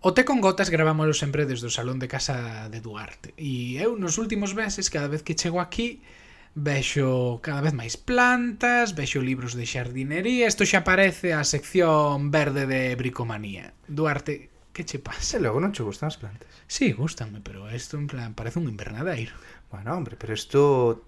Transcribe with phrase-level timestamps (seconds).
[0.00, 3.98] O Té con Gotas gravámoslo sempre desde o Salón de Casa de Duarte e eu
[3.98, 6.06] nos últimos meses, cada vez que chego aquí,
[6.54, 12.70] vexo cada vez máis plantas, vexo libros de xardinería, isto xa parece a sección verde
[12.70, 13.74] de bricomanía.
[13.90, 15.34] Duarte, que che pasa?
[15.34, 16.46] E logo non che gustan as plantas?
[16.70, 19.34] Sí, gustanme, pero isto en plan parece un invernadeiro.
[19.74, 21.07] Bueno, hombre, pero isto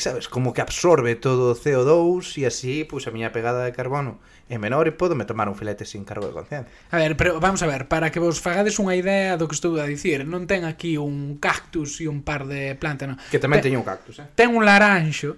[0.00, 4.24] sabes, como que absorbe todo o CO2 e así, pois a miña pegada de carbono
[4.48, 6.72] é menor e podo me tomar un filete sin cargo de conciencia.
[6.88, 9.76] A ver, pero vamos a ver, para que vos fagades unha idea do que estou
[9.76, 13.18] a dicir, non ten aquí un cactus e un par de plantas, non.
[13.28, 14.32] Que tamén ten, teño un cactus, eh.
[14.32, 15.36] Ten un laranxo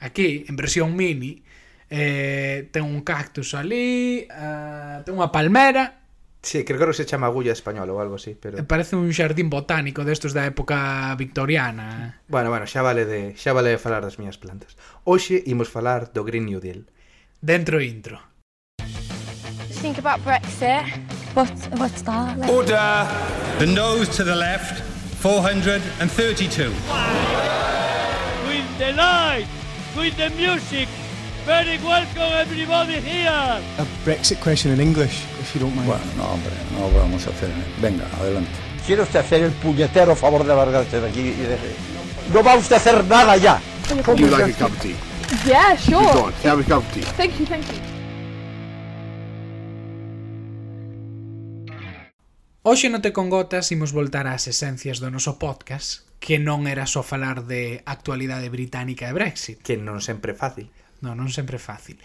[0.00, 1.44] aquí en versión mini,
[1.92, 6.01] eh, ten un cactus ali, eh, ten unha palmera
[6.42, 10.02] Sí, creo que se chama agulla española ou algo así, pero Parece un xardín botánico
[10.02, 12.18] destos da época victoriana.
[12.26, 14.74] Bueno, bueno, xa vale de xa vale de falar das miñas plantas.
[15.06, 16.90] Hoxe imos falar do Green New Deal.
[17.38, 18.18] Dentro intro.
[19.78, 20.82] Think about Brexit.
[21.34, 22.38] What, what's that?
[22.38, 22.50] Like?
[22.50, 23.06] Order!
[23.58, 24.82] The nose to the left,
[25.22, 26.70] 432.
[28.50, 29.46] With the light,
[29.96, 30.88] with the music,
[31.46, 33.28] Very welcome everybody here.
[33.78, 35.88] a Brexit question in English, if you don't mind.
[35.88, 37.50] Bueno, no, hombre, no vamos a hacer.
[37.80, 38.50] Venga, adelante.
[38.86, 41.58] ¿Quiere usted hacer el puñetero favor de largarse de aquí y de...
[42.32, 43.60] No va usted a hacer nada ya.
[43.88, 44.94] Do you like a cup of tea?
[45.44, 46.12] yeah, sure.
[46.12, 47.02] Go on, have a cup of tea.
[47.16, 47.80] Thank you, thank you.
[52.64, 56.86] Hoxe no Te con Gotas imos voltar ás esencias do noso podcast que non era
[56.86, 60.70] só falar de actualidade británica e Brexit Que non sempre é fácil.
[61.02, 61.98] Non, non sempre é fácil.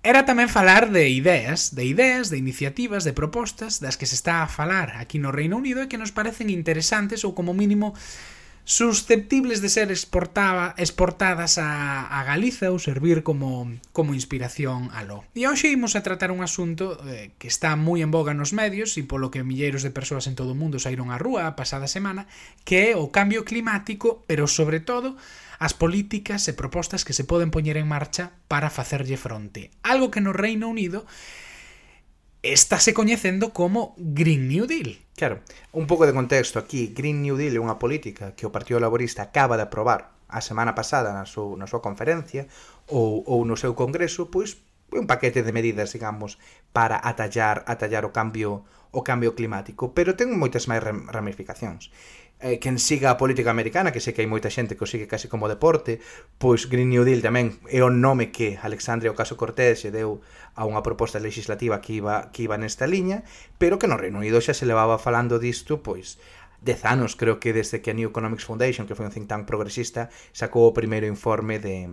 [0.00, 4.46] Era tamén falar de ideas, de ideas, de iniciativas, de propostas das que se está
[4.46, 7.98] a falar aquí no Reino Unido e que nos parecen interesantes ou como mínimo
[8.68, 13.64] susceptibles de ser exportaba, exportadas a, a Galiza ou servir como,
[13.96, 15.24] como inspiración a lo.
[15.32, 18.94] E hoxe imos a tratar un asunto eh, que está moi en boga nos medios
[19.00, 21.88] e polo que milleiros de persoas en todo o mundo saíron á rúa a pasada
[21.88, 22.28] semana,
[22.68, 25.16] que é o cambio climático, pero sobre todo
[25.58, 29.74] as políticas e propostas que se poden poñer en marcha para facerlle fronte.
[29.82, 31.04] Algo que no Reino Unido
[32.42, 34.98] estáse coñecendo como Green New Deal.
[35.18, 35.42] Claro,
[35.74, 36.94] un pouco de contexto aquí.
[36.94, 40.78] Green New Deal é unha política que o Partido Laborista acaba de aprobar a semana
[40.78, 42.46] pasada na súa, na súa conferencia
[42.86, 44.62] ou, ou no seu congreso, pois
[44.94, 46.38] un paquete de medidas, digamos,
[46.70, 51.92] para atallar atallar o cambio o cambio climático, pero ten moitas máis ramificacións
[52.40, 55.10] eh, quen siga a política americana, que sei que hai moita xente que o sigue
[55.10, 55.98] case como deporte,
[56.38, 60.22] pois Green New Deal tamén é o nome que Alexandria Ocasio-Cortez se deu
[60.54, 63.26] a unha proposta legislativa que iba, que iba nesta liña,
[63.58, 66.22] pero que no Reino Unido xa se levaba falando disto, pois,
[66.62, 69.46] dez anos, creo que desde que a New Economics Foundation, que foi un think tank
[69.46, 71.90] progresista, sacou o primeiro informe de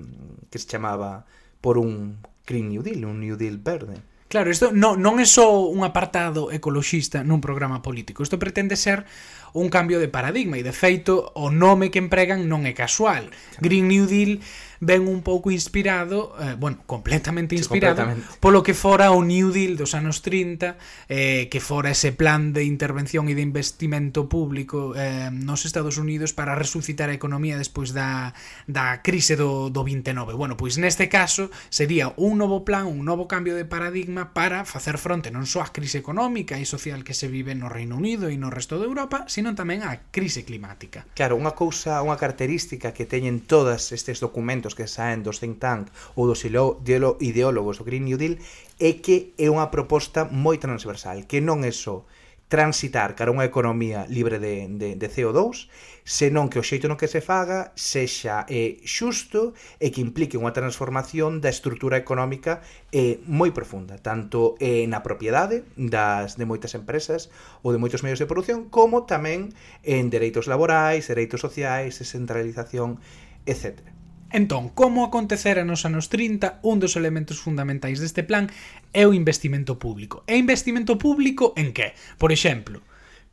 [0.54, 1.26] que se chamaba
[1.62, 4.02] por un Green New Deal, un New Deal verde.
[4.26, 8.26] Claro, isto non, non é só un apartado ecoloxista nun programa político.
[8.26, 9.06] Isto pretende ser
[9.56, 13.32] un cambio de paradigma e de feito o nome que empregan non é casual.
[13.64, 14.44] Green New Deal
[14.80, 18.40] ven un pouco inspirado, eh, bueno, completamente inspirado, sí, completamente.
[18.40, 20.78] polo que fora o New Deal dos anos 30,
[21.10, 26.34] eh, que fora ese plan de intervención e de investimento público eh, nos Estados Unidos
[26.34, 28.34] para resucitar a economía despois da,
[28.66, 30.34] da crise do, do 29.
[30.34, 34.98] Bueno, pois neste caso sería un novo plan, un novo cambio de paradigma para facer
[34.98, 38.36] fronte non só á crise económica e social que se vive no Reino Unido e
[38.40, 41.06] no resto de Europa, sino tamén á crise climática.
[41.14, 45.60] Claro, unha cousa, unha característica que teñen todas estes documentos argumentos que saen dos think
[45.60, 48.38] tank ou dos ideólogos do Green New Deal
[48.80, 52.04] é que é unha proposta moi transversal, que non é só
[52.46, 55.66] transitar cara unha economía libre de, de, de CO2,
[56.06, 60.54] senón que o xeito no que se faga sexa eh, xusto e que implique unha
[60.54, 62.62] transformación da estrutura económica
[62.94, 67.34] eh, moi profunda, tanto eh, na propiedade das de moitas empresas
[67.66, 69.50] ou de moitos medios de produción, como tamén
[69.82, 73.02] en dereitos laborais, dereitos sociais, descentralización,
[73.50, 73.95] etcétera.
[74.36, 78.52] Entón, como acontecera nos anos 30, un dos elementos fundamentais deste plan
[78.92, 80.28] é o investimento público.
[80.28, 81.96] E investimento público en que?
[82.20, 82.84] Por exemplo,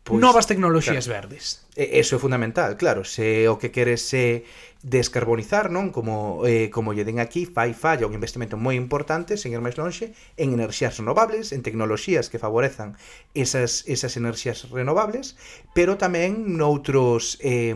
[0.06, 1.66] pois, novas tecnoloxías claro, verdes.
[1.74, 4.46] Eso é fundamental, claro, se o que queres é
[4.86, 5.90] descarbonizar, non?
[5.90, 9.74] Como eh, como lle den aquí, fai falla un investimento moi importante, sen ir máis
[9.74, 12.94] lonxe, en enerxías renovables, en tecnoloxías que favorezan
[13.34, 15.34] esas esas enerxías renovables,
[15.74, 17.74] pero tamén noutros eh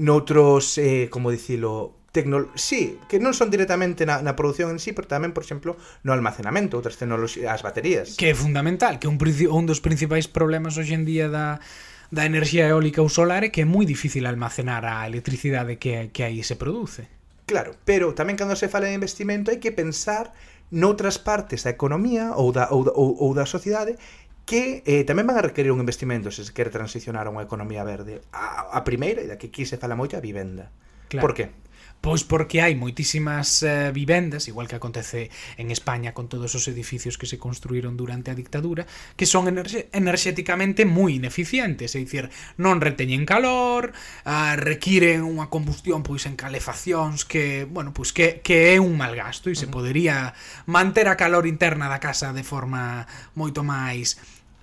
[0.00, 2.50] noutros, eh, como dicilo, tecno...
[2.54, 6.10] sí, que non son directamente na, na produción en sí, pero tamén, por exemplo, no
[6.10, 8.18] almacenamento, outras tecnoloxías, as baterías.
[8.18, 11.62] Que é fundamental, que un, un dos principais problemas hoxe en día da,
[12.10, 16.26] da enerxía eólica ou solar é que é moi difícil almacenar a electricidade que, que
[16.26, 17.06] aí se produce.
[17.46, 20.34] Claro, pero tamén cando se fala de investimento hai que pensar
[20.70, 23.98] noutras partes da economía ou da, ou, ou, ou da sociedade
[24.46, 27.86] que eh, tamén van a requerir un investimento se se quere transicionar a unha economía
[27.86, 28.18] verde.
[28.34, 30.74] A, a primeira, e da que aquí se fala moito, a vivenda.
[31.06, 31.22] Claro.
[31.22, 31.54] Por que?
[32.00, 35.28] Pois porque hai moitísimas eh, vivendas, igual que acontece
[35.60, 38.88] en España con todos os edificios que se construíron durante a dictadura,
[39.20, 43.92] que son enerxéticamente moi ineficientes, é dicir, non reteñen calor,
[44.24, 49.12] eh, requiren unha combustión pois en calefaccións que, bueno, pois que, que é un mal
[49.12, 50.32] gasto e se podería
[50.64, 53.04] manter a calor interna da casa de forma
[53.36, 54.16] moito máis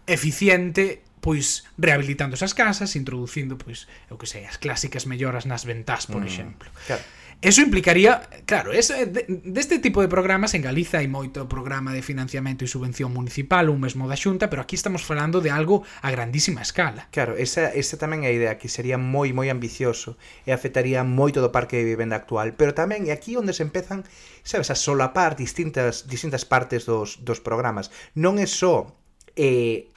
[0.10, 6.10] eficiente pois rehabilitando esas casas, introducindo pois, eu que sei, as clásicas melloras nas ventás,
[6.10, 6.70] por mm, exemplo.
[6.88, 7.04] Claro.
[7.40, 12.02] Eso implicaría, claro, ese, deste de tipo de programas en Galiza hai moito programa de
[12.02, 16.10] financiamento e subvención municipal ou mesmo da xunta, pero aquí estamos falando de algo a
[16.10, 17.06] grandísima escala.
[17.14, 20.18] Claro, esa, esa tamén é a idea, que sería moi moi ambicioso
[20.50, 24.02] e afectaría moito do parque de vivenda actual, pero tamén é aquí onde se empezan,
[24.42, 27.94] sabes, a solapar distintas distintas partes dos, dos programas.
[28.18, 28.98] Non é só
[29.38, 29.94] eh,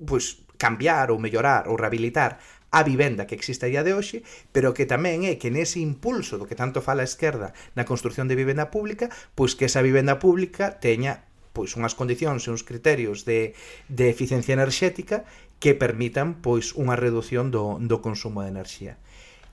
[0.00, 2.40] pues, cambiar ou mellorar ou rehabilitar
[2.72, 6.40] a vivenda que existe a día de hoxe, pero que tamén é que nese impulso
[6.40, 10.16] do que tanto fala a esquerda na construción de vivenda pública, pois que esa vivenda
[10.16, 13.52] pública teña pois unhas condicións e uns criterios de,
[13.92, 15.28] de eficiencia enerxética
[15.60, 18.96] que permitan pois unha redución do, do consumo de enerxía.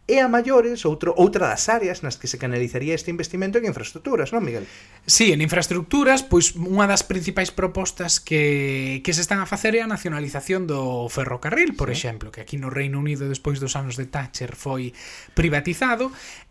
[0.10, 4.34] E a maiores, outro, outra das áreas nas que se canalizaría este investimento en infraestructuras,
[4.34, 4.66] non, Miguel?
[5.06, 9.86] Sí, en infraestructuras, pois unha das principais propostas que, que se están a facer é
[9.86, 12.02] a nacionalización do ferrocarril, por sí.
[12.02, 14.98] exemplo, que aquí no Reino Unido despois dos anos de Thatcher foi
[15.38, 16.10] privatizado,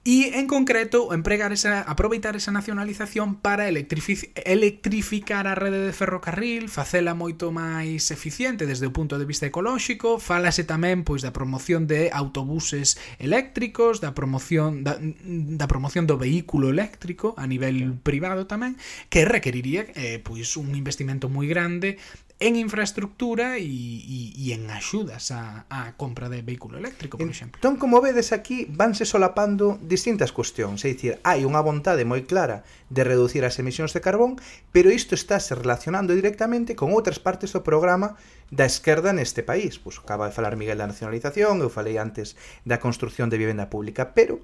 [0.08, 7.12] e en concreto empregar esa, aproveitar esa nacionalización para electrificar a rede de ferrocarril, facela
[7.12, 12.08] moito máis eficiente desde o punto de vista ecolóxico, falase tamén pois da promoción de
[12.08, 18.00] autobuses eléctricos, da promoción da, da promoción do vehículo eléctrico a nivel claro.
[18.00, 18.80] privado tamén,
[19.12, 22.00] que requeriría eh, pois un investimento moi grande
[22.40, 27.34] en infraestructura e, e, e en axudas á, á compra de vehículo eléctrico, por entón,
[27.34, 27.58] exemplo.
[27.58, 32.62] Entón, como vedes aquí, vanse solapando distintas cuestións, é dicir, hai unha vontade moi clara
[32.94, 34.38] de reducir as emisións de carbón,
[34.70, 38.14] pero isto estáse relacionando directamente con outras partes do programa
[38.54, 39.82] da esquerda neste país.
[39.82, 44.14] Pois acaba de falar Miguel da nacionalización, eu falei antes da construción de vivenda pública,
[44.14, 44.38] pero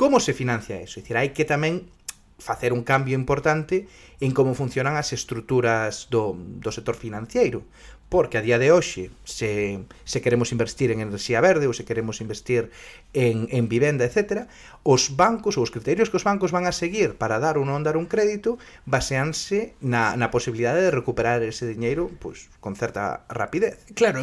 [0.00, 0.96] como se financia eso?
[0.96, 1.92] É dicir, hai que tamén
[2.38, 3.86] facer un cambio importante
[4.20, 7.62] en como funcionan as estruturas do, do sector financeiro
[8.08, 12.20] porque a día de hoxe se, se queremos investir en enerxía verde ou se queremos
[12.20, 12.70] investir
[13.12, 14.46] en, en vivenda, etc
[14.84, 17.80] os bancos ou os criterios que os bancos van a seguir para dar ou non
[17.80, 23.80] dar un crédito baseanse na, na posibilidade de recuperar ese diñeiro pois, con certa rapidez
[23.96, 24.20] Claro,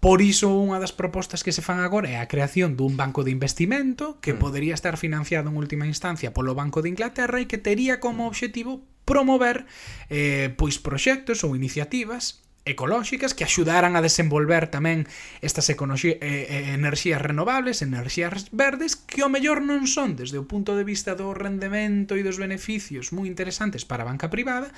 [0.00, 3.30] por iso unha das propostas que se fan agora é a creación dun banco de
[3.30, 4.40] investimento que mm.
[4.40, 8.80] podería estar financiado en última instancia polo Banco de Inglaterra e que tería como obxectivo
[9.04, 9.68] promover
[10.08, 15.08] eh, pois proxectos ou iniciativas ecolóxicas que axudaran a desenvolver tamén
[15.40, 20.84] estas eh, enerxías renovables, enerxías verdes, que ao mellor non son desde o punto de
[20.84, 24.68] vista do rendemento e dos beneficios moi interesantes para a banca privada,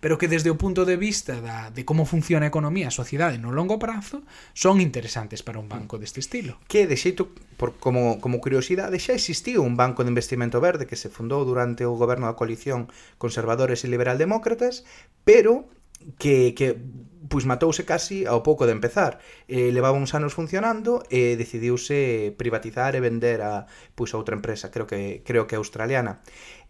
[0.00, 2.94] pero que desde o punto de vista da, de como funciona a economía, e a
[2.94, 4.22] sociedade no longo prazo,
[4.54, 6.58] son interesantes para un banco deste estilo.
[6.70, 10.96] Que, de xeito, por, como, como curiosidade, xa existiu un banco de investimento verde que
[10.96, 12.86] se fundou durante o goberno da coalición
[13.18, 14.86] conservadores e liberal demócratas,
[15.26, 15.66] pero
[16.18, 16.78] que, que
[17.28, 19.18] pois matouse casi ao pouco de empezar.
[19.46, 24.36] Eh, levaba uns anos funcionando e eh, decidiuse privatizar e vender a pois a outra
[24.36, 26.22] empresa, creo que creo que australiana.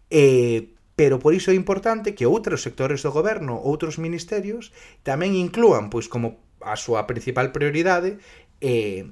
[0.09, 4.73] Eh, pero por iso é importante que outros sectores do goberno, outros ministerios,
[5.05, 8.17] tamén inclúan, pois como a súa principal prioridade,
[8.65, 9.05] eh,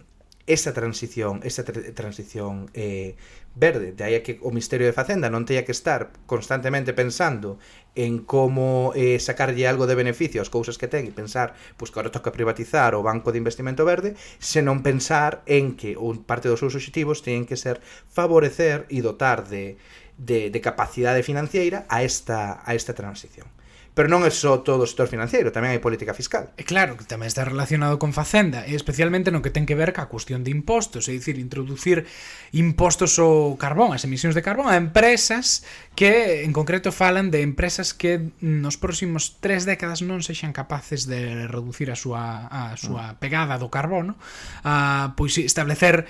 [0.48, 3.16] esa transición, esa tra transición eh,
[3.56, 3.94] verde.
[3.94, 7.58] De aí a que o Ministerio de Facenda non teña que estar constantemente pensando
[7.98, 11.98] en como eh, sacarlle algo de beneficio ás cousas que ten e pensar pois, que
[11.98, 16.62] agora toca privatizar o Banco de Investimento Verde, senón pensar en que un parte dos
[16.62, 19.82] seus obxectivos teñen que ser favorecer e dotar de,
[20.22, 23.50] de, de capacidade financeira a esta, a esta transición.
[23.96, 26.52] Pero non é só todo o sector financeiro, tamén hai política fiscal.
[26.60, 29.96] E claro, que tamén está relacionado con Facenda, e especialmente no que ten que ver
[29.96, 32.04] ca cuestión de impostos, é dicir, introducir
[32.52, 35.64] impostos ao carbón, as emisións de carbón, a empresas
[35.96, 41.48] que, en concreto, falan de empresas que nos próximos tres décadas non sexan capaces de
[41.48, 43.24] reducir a súa, a súa mm.
[43.24, 44.20] pegada do carbono,
[44.68, 46.04] a, pois establecer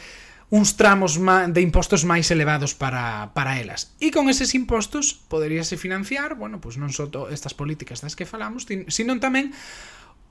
[0.54, 3.98] uns tramos de impostos máis elevados para, para elas.
[3.98, 8.70] E con eses impostos poderíase financiar, bueno, pois non só estas políticas das que falamos,
[8.70, 9.52] sino tamén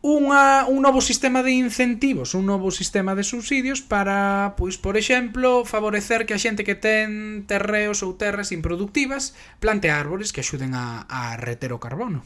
[0.04, 5.64] unha, un novo sistema de incentivos, un novo sistema de subsidios para, pois, por exemplo,
[5.64, 9.32] favorecer que a xente que ten terreos ou terras improductivas
[9.64, 12.20] plante árbores que axuden a, a reter o carbono.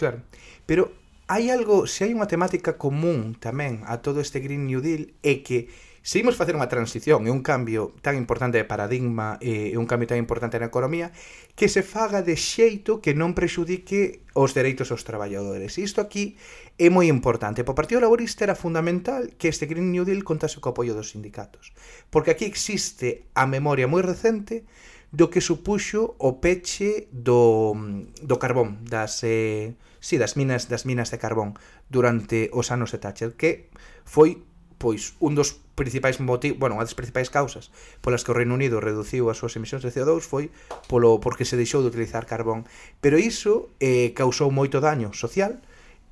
[0.00, 0.24] Claro,
[0.64, 0.88] pero
[1.28, 5.44] hai algo, se hai unha temática común tamén a todo este Green New Deal é
[5.44, 5.68] que
[6.02, 10.08] Se imos facer unha transición e un cambio tan importante de paradigma e un cambio
[10.08, 11.10] tan importante na economía,
[11.58, 15.76] que se faga de xeito que non prexudique os dereitos aos traballadores.
[15.76, 16.38] E isto aquí
[16.78, 17.66] é moi importante.
[17.66, 21.10] Para o Partido Laborista era fundamental que este Green New Deal contase co apoio dos
[21.10, 21.74] sindicatos.
[22.08, 24.64] Porque aquí existe a memoria moi recente
[25.10, 27.72] do que supuxo o peche do,
[28.20, 31.56] do carbón, das, eh, sí, das minas das minas de carbón
[31.88, 33.72] durante os anos de Thatcher, que
[34.04, 34.44] foi
[34.78, 37.70] pois un dos principais motivos, bueno, unha das principais causas
[38.02, 40.50] polas que o Reino Unido reduciu as súas emisións de CO2 foi
[40.90, 42.66] polo porque se deixou de utilizar carbón,
[43.02, 45.58] pero iso eh, causou moito daño social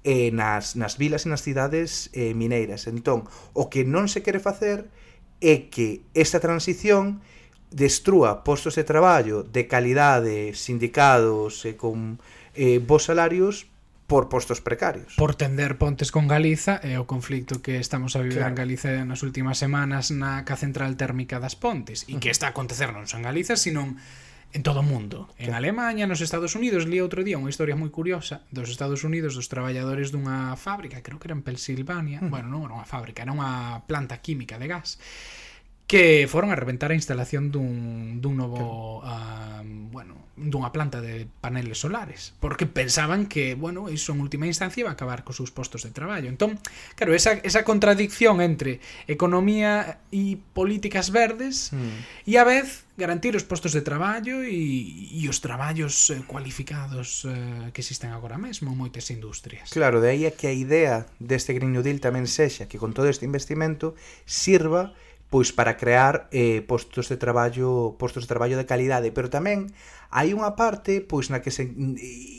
[0.06, 2.86] eh, nas, nas vilas e nas cidades eh, mineiras.
[2.86, 4.86] Entón, o que non se quere facer
[5.42, 7.22] é que esta transición
[7.74, 12.22] destrúa postos de traballo de calidade, sindicados e eh, con
[12.54, 13.66] eh, bons salarios
[14.06, 15.14] por postos precarios.
[15.16, 18.54] Por tender pontes con Galiza e o conflicto que estamos a vivir claro.
[18.54, 22.54] en Galiza nas últimas semanas na ca central térmica das pontes e que está a
[22.54, 23.98] acontecer non só en Galiza, sino
[24.54, 25.28] en todo o mundo.
[25.36, 29.02] En Alemania, Alemanha, nos Estados Unidos, li outro día unha historia moi curiosa dos Estados
[29.02, 32.32] Unidos dos traballadores dunha fábrica, creo que era en Pensilvania, uh -huh.
[32.32, 35.02] bueno, non era unha fábrica, era unha planta química de gas
[35.86, 39.62] que foron a reventar a instalación dun, dun novo uh,
[39.94, 44.90] bueno, dunha planta de paneles solares porque pensaban que, bueno, iso en última instancia iba
[44.90, 46.28] a acabar cos seus postos de traballo.
[46.28, 46.60] Entón,
[46.94, 52.28] claro, esa, esa contradicción entre economía e políticas verdes mm.
[52.28, 57.70] e a vez garantir os postos de traballo e, e os traballos eh, cualificados eh,
[57.72, 59.72] que existen agora mesmo en moitas industrias.
[59.72, 62.92] Claro, de aí é que a idea deste Green New Deal tamén sexa que con
[62.92, 63.96] todo este investimento
[64.28, 69.30] sirva para pois para crear eh, postos de traballo postos de traballo de calidade, pero
[69.30, 69.70] tamén
[70.10, 71.66] hai unha parte pois na que se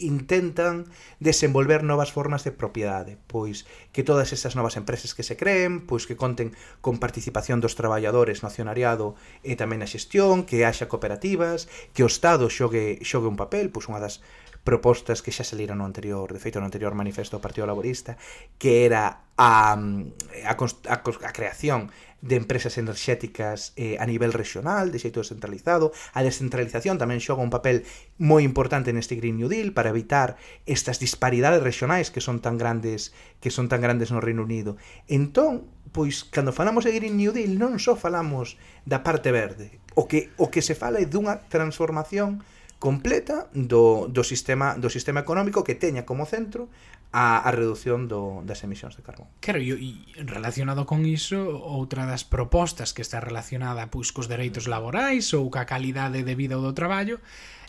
[0.04, 0.88] intentan
[1.20, 6.08] desenvolver novas formas de propiedade, pois que todas estas novas empresas que se creen, pois
[6.08, 11.68] que conten con participación dos traballadores no accionariado e tamén na xestión, que haxa cooperativas,
[11.92, 14.24] que o Estado xogue xogue un papel, pois unha das
[14.68, 18.20] propostas que xa saliran no anterior, de feito no anterior manifesto do Partido Laborista,
[18.60, 21.88] que era a, a, a, a creación
[22.22, 27.54] de empresas enerxéticas eh, a nivel regional, de xeito descentralizado, a descentralización tamén xoga un
[27.54, 27.84] papel papel
[28.18, 33.14] moi importante neste Green New Deal para evitar estas disparidades regionais que son tan grandes
[33.44, 34.74] que son tan grandes no Reino Unido.
[35.06, 38.58] Entón, pois cando falamos de Green New Deal non só falamos
[38.90, 42.42] da parte verde, o que o que se fala é dunha transformación
[42.82, 46.74] completa do, do sistema do sistema económico que teña como centro
[47.14, 49.30] a, a reducción do, das emisións de carbón.
[49.46, 54.66] Claro, e, e relacionado con iso, outra das propostas que está relacionada pois cos dereitos
[54.66, 57.22] laborais ou ca calidade de vida ou do traballo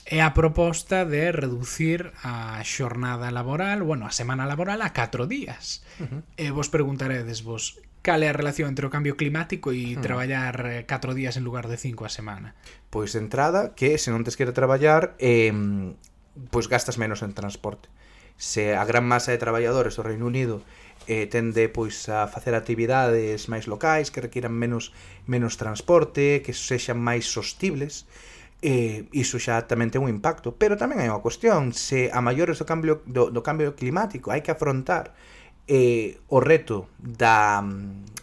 [0.08, 5.84] é a proposta de reducir a xornada laboral, bueno, a semana laboral a 4 días.
[6.00, 6.20] Uh -huh.
[6.40, 10.88] E vos preguntaredes vos, cal é a relación entre o cambio climático e traballar eh,
[10.88, 12.56] 4 días en lugar de 5 a semana?
[12.88, 15.52] Pois de entrada, que se non tes quere traballar, eh,
[16.48, 17.92] pois gastas menos en transporte.
[18.40, 20.64] Se a gran masa de traballadores do Reino Unido
[21.04, 24.96] eh, tende pois a facer actividades máis locais que requiran menos
[25.28, 28.08] menos transporte, que sexan máis sostibles,
[28.62, 32.58] eh, iso xa tamén ten un impacto pero tamén hai unha cuestión se a maiores
[32.58, 35.14] do cambio, do, do cambio climático hai que afrontar
[35.70, 37.62] eh, o reto da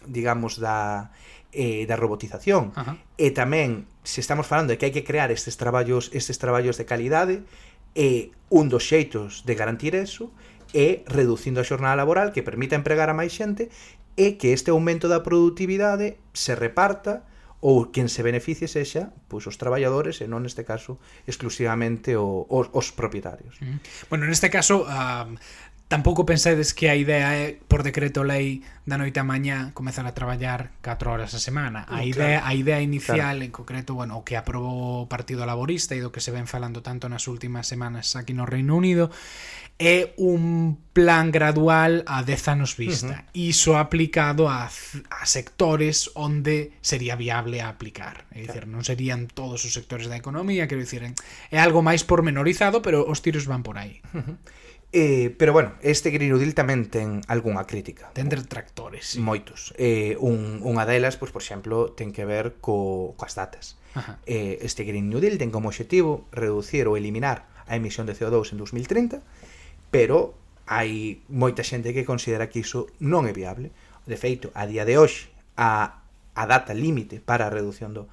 [0.04, 1.12] digamos da
[1.56, 3.00] eh, da robotización Ajá.
[3.16, 6.84] e tamén se estamos falando de que hai que crear estes traballos estes traballos de
[6.84, 7.36] calidade
[7.96, 10.36] e un dos xeitos de garantir eso
[10.76, 13.72] é reducindo a xornada laboral que permita empregar a máis xente
[14.20, 17.24] e que este aumento da produtividade se reparta
[17.66, 22.70] ou quen se beneficie sexa pois os traballadores e non neste caso exclusivamente o, os,
[22.70, 23.58] os propietarios.
[23.58, 23.82] Mm.
[24.06, 25.34] Bueno, neste caso um,
[25.88, 30.18] Tampouco pensedes que a idea é, por decreto lei, da noite a mañá comezar a
[30.18, 31.86] traballar 4 horas a semana.
[31.86, 33.46] A mm, idea, a idea inicial, claro.
[33.46, 36.82] en concreto, bueno, o que aprobou o Partido Laborista e do que se ven falando
[36.82, 39.14] tanto nas últimas semanas aquí no Reino Unido,
[39.78, 43.22] é un plan gradual a 10 anos vista.
[43.22, 43.54] Uh -huh.
[43.54, 48.26] Iso aplicado a, a sectores onde sería viable a aplicar.
[48.34, 48.74] É dicir, claro.
[48.74, 53.22] non serían todos os sectores da economía, quero dicir, é algo máis pormenorizado, pero os
[53.22, 54.02] tiros van por aí.
[54.18, 54.38] Uh -huh.
[54.98, 58.16] Eh, pero bueno, este Green New Deal tamén ten algunha crítica.
[58.16, 59.20] Ten detractores.
[59.20, 59.20] Sí.
[59.20, 59.76] Moitos.
[59.76, 63.76] Eh, un, unha delas, pois, por exemplo, ten que ver co, coas datas.
[63.92, 64.24] Ajá.
[64.24, 68.56] Eh, este Green New Deal ten como objetivo reducir ou eliminar a emisión de CO2
[68.56, 69.20] en 2030,
[69.92, 70.32] pero
[70.64, 73.76] hai moita xente que considera que iso non é viable.
[74.08, 75.28] De feito, a día de hoxe,
[75.60, 76.08] a,
[76.40, 78.08] a data límite para a reducción do,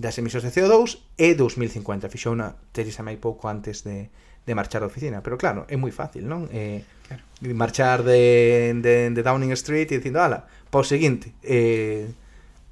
[0.00, 2.08] das emisións de CO2 é 2050.
[2.08, 4.08] Fixou unha Teresa May pouco antes de,
[4.46, 5.24] de marchar da oficina.
[5.24, 6.46] Pero claro, é moi fácil, non?
[6.52, 7.24] Eh, claro.
[7.56, 12.12] Marchar de, de, de Downing Street e dicindo, ala, pa o seguinte, eh,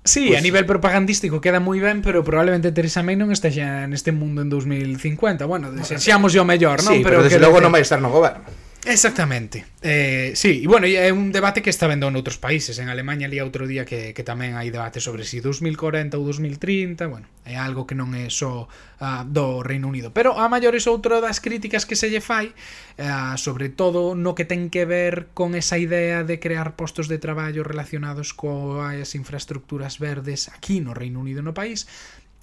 [0.04, 0.38] Sí, pues...
[0.38, 4.50] a nivel propagandístico queda moi ben, pero probablemente Theresa May non estexa neste mundo en
[4.50, 5.46] 2050.
[5.46, 6.90] Bueno, desexamos o mellor, non?
[6.90, 7.46] Sí, pero, pero desde que...
[7.46, 8.42] logo non vai estar no goberno.
[8.84, 9.64] Exactamente.
[9.80, 12.82] Eh, sí, e bueno, é un debate que está vendo noutros países.
[12.82, 17.06] En Alemanha li outro día que, que tamén hai debate sobre si 2040 ou 2030,
[17.06, 20.10] bueno, é algo que non é só uh, do Reino Unido.
[20.10, 22.50] Pero a maiores outra das críticas que se lle fai,
[22.98, 27.22] uh, sobre todo no que ten que ver con esa idea de crear postos de
[27.22, 31.86] traballo relacionados coas infraestructuras verdes aquí no Reino Unido no país,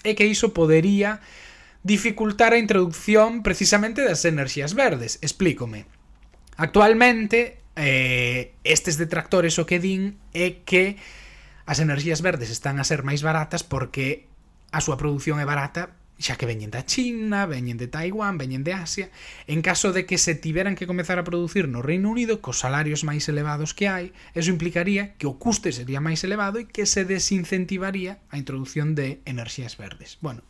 [0.07, 1.19] é que iso podería
[1.83, 5.19] dificultar a introducción precisamente das enerxías verdes.
[5.19, 5.98] Explícome.
[6.59, 10.99] Actualmente, eh, estes detractores o que din é que
[11.63, 14.27] as enerxías verdes están a ser máis baratas porque
[14.75, 18.75] a súa produción é barata xa que veñen da China, veñen de Taiwán, veñen de
[18.75, 19.07] Asia,
[19.47, 23.07] en caso de que se tiveran que comezar a producir no Reino Unido cos salarios
[23.07, 27.07] máis elevados que hai, eso implicaría que o custe sería máis elevado e que se
[27.07, 30.19] desincentivaría a introducción de enerxías verdes.
[30.19, 30.43] Bueno,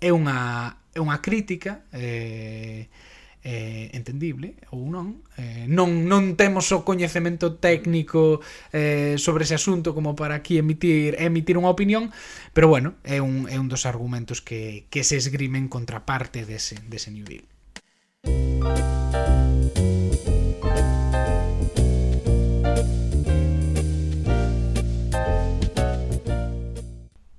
[0.00, 2.88] é unha, é unha crítica eh,
[3.42, 9.94] eh, entendible ou non eh, non, non temos o coñecemento técnico eh, sobre ese asunto
[9.94, 12.14] como para aquí emitir emitir unha opinión
[12.54, 16.78] pero bueno, é un, é un dos argumentos que, que se esgrimen contra parte dese,
[16.86, 17.46] dese New Deal
[18.24, 19.61] Música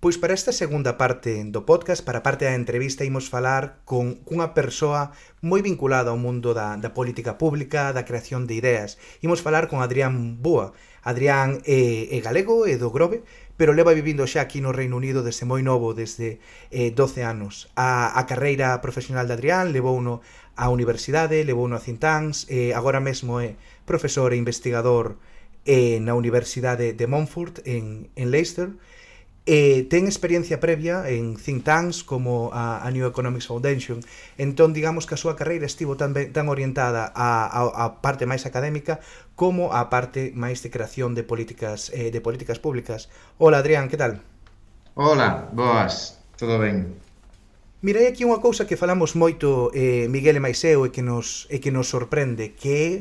[0.04, 4.20] Pois para esta segunda parte do podcast, para a parte da entrevista, imos falar con
[4.28, 9.00] cunha persoa moi vinculada ao mundo da, da política pública, da creación de ideas.
[9.24, 10.76] Imos falar con Adrián Boa.
[11.08, 13.24] Adrián é, é galego, é do Grove,
[13.56, 17.72] pero leva vivindo xa aquí no Reino Unido desde moi novo, desde eh, 12 anos.
[17.80, 20.20] A, a carreira profesional de Adrián levou uno
[20.60, 23.56] á universidade, levou uno a Cintáns, eh, agora mesmo é
[23.88, 25.16] profesor e investigador
[25.64, 28.76] eh, na Universidade de Montfort, en, en Leicester,
[29.46, 34.00] eh, ten experiencia previa en think tanks como a, a New Economics Foundation
[34.40, 38.24] entón digamos que a súa carreira estivo tan, ben, tan orientada a, a, a parte
[38.24, 39.04] máis académica
[39.36, 44.00] como a parte máis de creación de políticas eh, de políticas públicas Hola Adrián, que
[44.00, 44.24] tal?
[44.96, 46.96] Hola, boas, todo ben?
[47.84, 51.52] Mira, hai aquí unha cousa que falamos moito eh, Miguel e Maiseu e que nos,
[51.52, 52.92] e que nos sorprende que é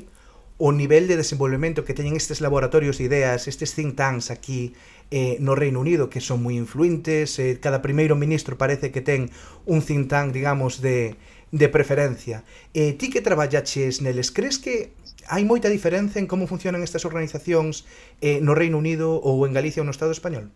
[0.58, 4.74] o nivel de desenvolvemento que teñen estes laboratorios de ideas, estes think tanks aquí
[5.12, 9.28] eh, no Reino Unido que son moi influentes, eh, cada primeiro ministro parece que ten
[9.68, 11.20] un think tank, digamos, de,
[11.52, 12.48] de preferencia.
[12.72, 14.96] Eh, ti que traballaches neles, crees que
[15.28, 17.84] hai moita diferenza en como funcionan estas organizacións
[18.24, 20.48] eh, no Reino Unido ou en Galicia ou no Estado español?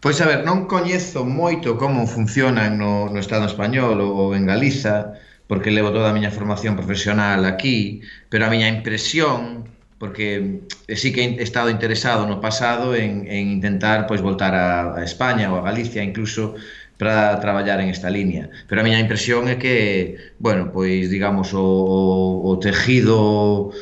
[0.00, 5.20] Pois a ver, non coñezo moito como funcionan no, no Estado español ou en Galiza,
[5.44, 8.00] porque levo toda a miña formación profesional aquí,
[8.32, 10.60] pero a miña impresión porque
[10.94, 15.48] sí que he estado interesado no pasado en, en intentar pois voltar a, a España
[15.48, 16.54] ou a Galicia incluso
[16.98, 18.48] para traballar en esta liña.
[18.68, 22.00] Pero a miña impresión é que, bueno, pois digamos o, o,
[22.48, 23.72] o tejido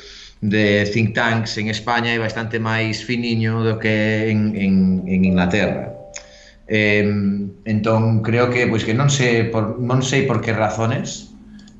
[0.42, 4.74] de think tanks en España é bastante máis finiño do que en, en,
[5.07, 5.94] en Inglaterra.
[6.66, 7.05] Eh,
[7.64, 11.34] entón creo que pois que non sei por non sei por que razones,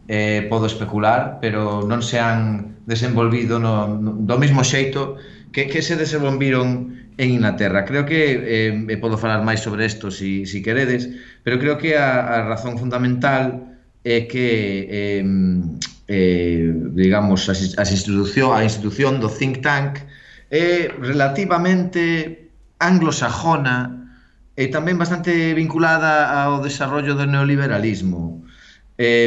[0.09, 5.17] eh, podo especular, pero non se han desenvolvido no, no, do mesmo xeito
[5.53, 7.85] que, que se desenvolviron en Inglaterra.
[7.85, 11.09] Creo que eh, podo falar máis sobre isto se si, si queredes,
[11.43, 13.64] pero creo que a, a razón fundamental
[14.05, 15.25] é que eh,
[16.09, 20.05] eh, digamos as, as institución, a institución do think tank
[20.53, 24.05] é relativamente anglosajona
[24.55, 28.45] e tamén bastante vinculada ao desarrollo do neoliberalismo.
[29.01, 29.27] Eh,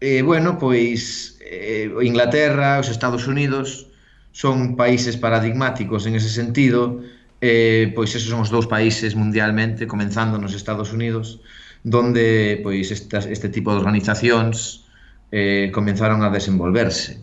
[0.00, 3.88] eh, bueno, pois eh, Inglaterra, os Estados Unidos
[4.32, 7.00] son países paradigmáticos en ese sentido,
[7.40, 11.40] eh, pois esos son os dous países mundialmente, comenzando nos Estados Unidos,
[11.84, 14.84] donde pois estas, este tipo de organizacións
[15.32, 17.22] eh, comenzaron a desenvolverse.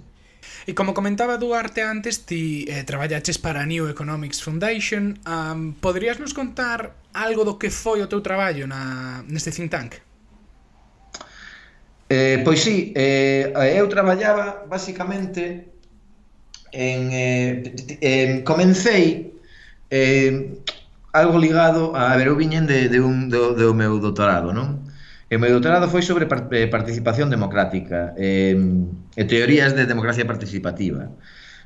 [0.63, 5.19] E como comentaba Duarte antes, ti eh, traballaches para a New Economics Foundation.
[5.27, 9.99] Um, poderías nos contar algo do que foi o teu traballo na, neste think tank?
[12.13, 13.49] Eh, pois sí, eh,
[13.81, 15.73] eu traballaba basicamente
[16.69, 19.33] en, eh, en comencei
[19.89, 20.61] eh,
[21.11, 24.85] algo ligado a, a ver, eu viñen de, de un, do, do meu doutorado, non?
[25.25, 28.61] E o meu doutorado foi sobre eh, participación democrática eh,
[29.17, 31.09] e teorías de democracia participativa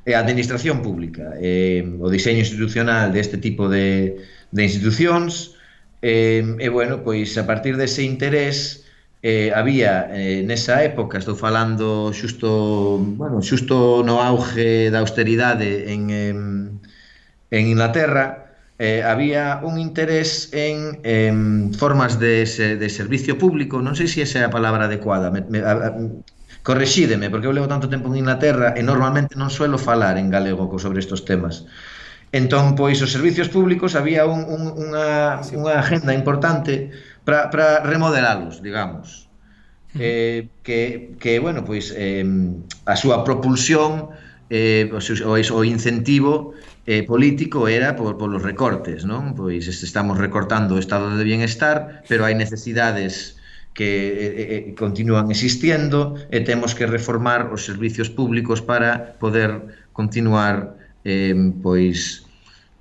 [0.08, 4.24] e a administración pública, eh, o diseño institucional deste tipo de,
[4.56, 5.60] de institucións,
[6.00, 8.87] eh, e, bueno, pois a partir dese interés
[9.22, 16.10] eh, había eh, nesa época, estou falando xusto, bueno, xusto no auge da austeridade en,
[16.14, 16.38] en,
[17.50, 24.06] en Inglaterra, eh, había un interés en, en formas de, de servicio público, non sei
[24.06, 25.90] se esa é a palabra adecuada, me, me, a, a,
[26.62, 30.70] correxídeme, porque eu levo tanto tempo en Inglaterra e normalmente non suelo falar en galego
[30.78, 31.66] sobre estes temas.
[32.36, 36.92] Entón, pois, os servicios públicos había un, un, unha, unha agenda importante
[37.28, 39.28] para remodelalos, digamos.
[40.00, 42.24] Eh, que, que, bueno, pois eh,
[42.88, 44.14] a súa propulsión
[44.48, 45.00] eh, o,
[45.36, 46.56] o incentivo
[46.88, 49.36] eh, político era por, por los recortes, non?
[49.36, 53.36] Pois estamos recortando o estado de bienestar, pero hai necesidades
[53.76, 59.84] que eh, eh, eh, continúan existiendo e temos que reformar os servicios públicos para poder
[59.92, 62.24] continuar eh, pois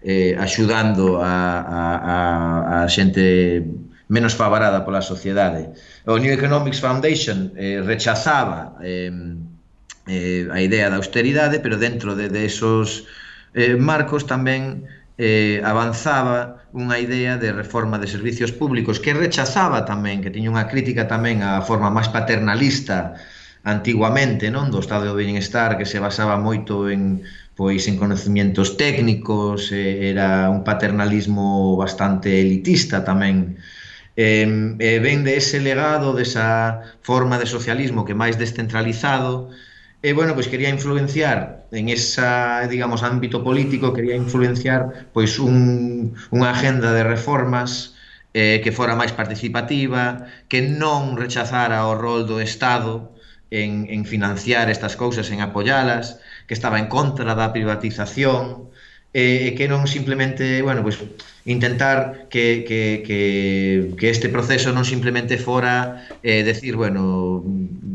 [0.07, 1.35] eh, axudando a,
[1.67, 2.19] a, a,
[2.85, 3.67] a xente
[4.09, 5.75] menos favorada pola sociedade.
[6.07, 9.11] O New Economics Foundation eh, rechazaba eh,
[10.07, 13.11] eh, a idea da austeridade, pero dentro de, de esos
[13.55, 14.87] eh, marcos tamén
[15.19, 20.69] eh, avanzaba unha idea de reforma de servicios públicos que rechazaba tamén, que tiña unha
[20.69, 23.17] crítica tamén á forma máis paternalista
[23.67, 29.73] antiguamente, non, do estado do bienestar que se basaba moito en pois en conocimientos técnicos,
[29.73, 33.57] eh, era un paternalismo bastante elitista tamén
[34.17, 39.53] eh, eh, ven de ese legado, desa forma de socialismo que máis descentralizado,
[40.01, 46.49] e bueno, pois quería influenciar en esa, digamos, ámbito político, quería influenciar pois un, unha
[46.53, 47.97] agenda de reformas
[48.33, 53.17] eh, que fora máis participativa, que non rechazara o rol do Estado
[53.51, 58.73] en, en financiar estas cousas, en apoyalas, que estaba en contra da privatización,
[59.17, 61.17] e, e que non simplemente, bueno, pois pues,
[61.49, 67.41] intentar que, que, que, que este proceso non simplemente fora eh, decir, bueno,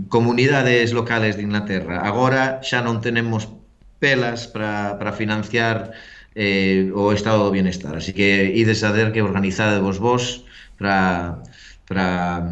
[0.10, 3.54] comunidades locales de Inglaterra, agora xa non tenemos
[4.02, 5.94] pelas para financiar
[6.34, 7.94] eh, o estado do bienestar.
[7.94, 10.42] Así que ides a ver que organizade vos vos
[10.82, 11.38] para
[11.86, 12.50] para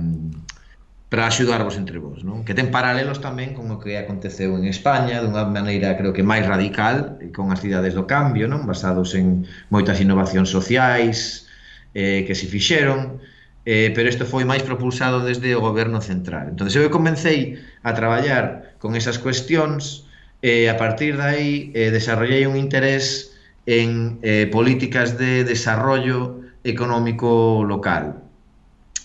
[1.10, 2.46] para axudarvos entre vos, non?
[2.46, 6.46] Que ten paralelos tamén con o que aconteceu en España dunha maneira creo que máis
[6.46, 8.70] radical con as cidades do cambio, non?
[8.70, 11.50] Basados en moitas innovacións sociais
[11.98, 13.18] eh, que se fixeron
[13.66, 16.54] eh, pero isto foi máis propulsado desde o goberno central.
[16.54, 20.06] Entón, eu comencei a traballar con esas cuestións
[20.46, 23.34] e eh, a partir de aí eh, desarrollei un interés
[23.66, 28.29] en eh, políticas de desarrollo económico local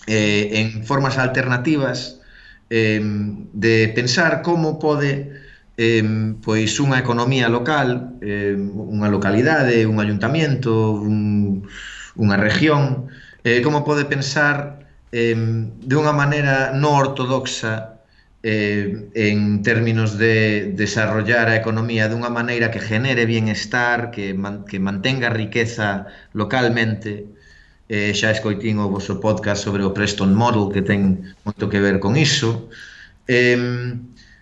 [0.07, 2.21] eh, en formas alternativas
[2.69, 3.01] eh,
[3.53, 5.45] de pensar como pode
[5.77, 6.03] eh,
[6.41, 11.67] pois unha economía local, eh, unha localidade, un ayuntamiento, un,
[12.15, 13.11] unha región,
[13.43, 17.95] eh, como pode pensar eh, de unha maneira non ortodoxa
[18.45, 24.79] eh, en términos de desarrollar a economía dunha maneira que genere bienestar, que, man, que
[24.79, 27.34] mantenga riqueza localmente,
[27.89, 32.01] eh, xa escoitín o vosso podcast sobre o Preston Model que ten moito que ver
[32.01, 32.69] con iso
[33.29, 33.57] eh,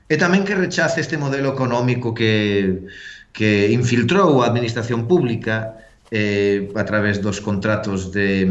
[0.08, 2.88] e tamén que rechace este modelo económico que,
[3.36, 5.75] que infiltrou a administración pública
[6.12, 8.47] eh, a través dos contratos de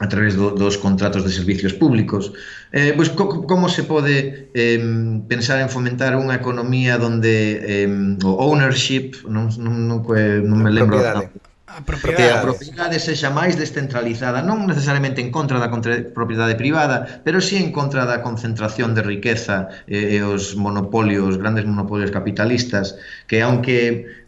[0.00, 2.32] a través do, dos contratos de servicios públicos.
[2.72, 4.80] Eh, pois co, como se pode eh,
[5.28, 7.88] pensar en fomentar unha economía donde eh,
[8.24, 11.28] o ownership, non, non, non, non me lembro, propiedade
[11.76, 12.34] a propiedade.
[12.34, 17.70] a propiedade sexa máis descentralizada, non necesariamente en contra da propiedade privada, pero sí en
[17.70, 22.98] contra da concentración de riqueza eh, e os monopolios, grandes monopolios capitalistas,
[23.30, 23.78] que aunque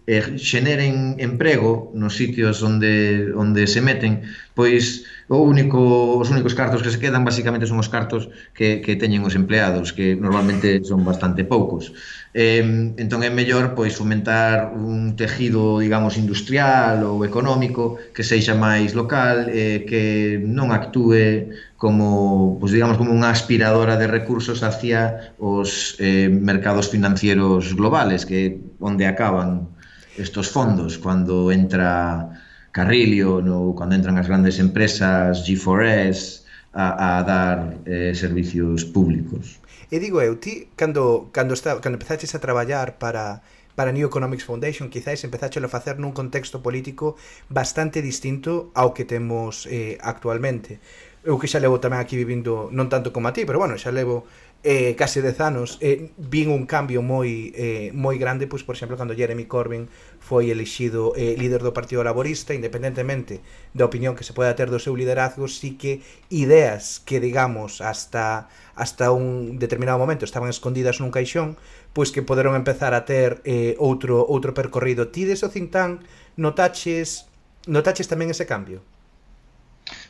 [0.07, 4.23] eh, xeneren emprego nos sitios onde onde se meten,
[4.55, 5.79] pois o único
[6.23, 9.91] os únicos cartos que se quedan basicamente son os cartos que que teñen os empleados,
[9.91, 11.91] que normalmente son bastante poucos.
[12.35, 12.65] Eh,
[12.97, 19.53] entón é mellor pois fomentar un tejido, digamos, industrial ou económico que sexa máis local,
[19.53, 26.33] eh, que non actúe como, pois digamos, como unha aspiradora de recursos hacia os eh,
[26.33, 29.69] mercados financieros globales, que onde acaban
[30.17, 32.33] estos fondos cando entra
[32.73, 36.42] Carrillo, no, cando entran as grandes empresas, G4S,
[36.73, 39.61] a, a dar eh, servicios públicos.
[39.93, 43.45] E digo eu, ti, cando, cando, está, cando empezaches a traballar para,
[43.77, 47.21] para New Economics Foundation, quizáis empezáchelo a facer nun contexto político
[47.53, 50.81] bastante distinto ao que temos eh, actualmente
[51.23, 53.95] eu que xa levo tamén aquí vivindo non tanto como a ti, pero bueno, xa
[53.95, 54.27] levo
[54.63, 58.95] eh, case 10 anos eh, vin un cambio moi eh, moi grande, pois por exemplo
[58.95, 59.91] cando Jeremy Corbyn
[60.23, 63.43] foi elixido eh, líder do Partido Laborista, independentemente
[63.75, 68.47] da opinión que se poida ter do seu liderazgo, si que ideas que digamos hasta
[68.79, 71.59] hasta un determinado momento estaban escondidas nun caixón,
[71.91, 75.11] pois que poderon empezar a ter eh, outro outro percorrido.
[75.11, 76.07] Tides o think tank
[76.39, 77.27] notaches
[77.67, 78.79] notaches tamén ese cambio?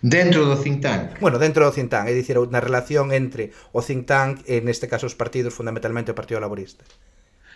[0.03, 1.23] Dentro do think tank?
[1.23, 4.91] Bueno, dentro do think tank, é dicir, na relación entre o think tank e neste
[4.91, 6.83] caso os partidos, fundamentalmente o Partido Laborista.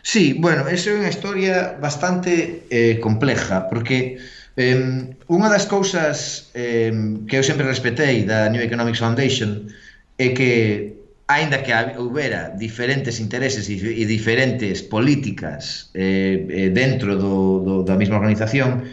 [0.06, 4.22] Sí, bueno, esa é unha historia bastante eh, compleja, porque
[4.54, 6.94] eh, unha das cousas eh,
[7.26, 9.66] que eu sempre respetei da New Economics Foundation
[10.14, 10.94] é que
[11.26, 17.35] aínda que houbera diferentes intereses e diferentes políticas eh, eh, dentro do,
[17.66, 18.87] do, da mesma organización,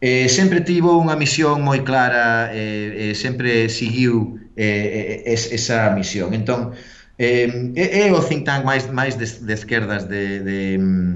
[0.00, 5.52] eh, sempre tivo unha misión moi clara e eh, eh, sempre seguiu eh, eh, es,
[5.52, 6.32] esa misión.
[6.32, 6.72] Entón,
[7.20, 11.14] eh, é, é o think tank máis, máis de, de esquerdas de, de mm,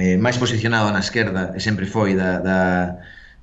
[0.00, 2.60] eh, máis posicionado na esquerda e sempre foi da, da,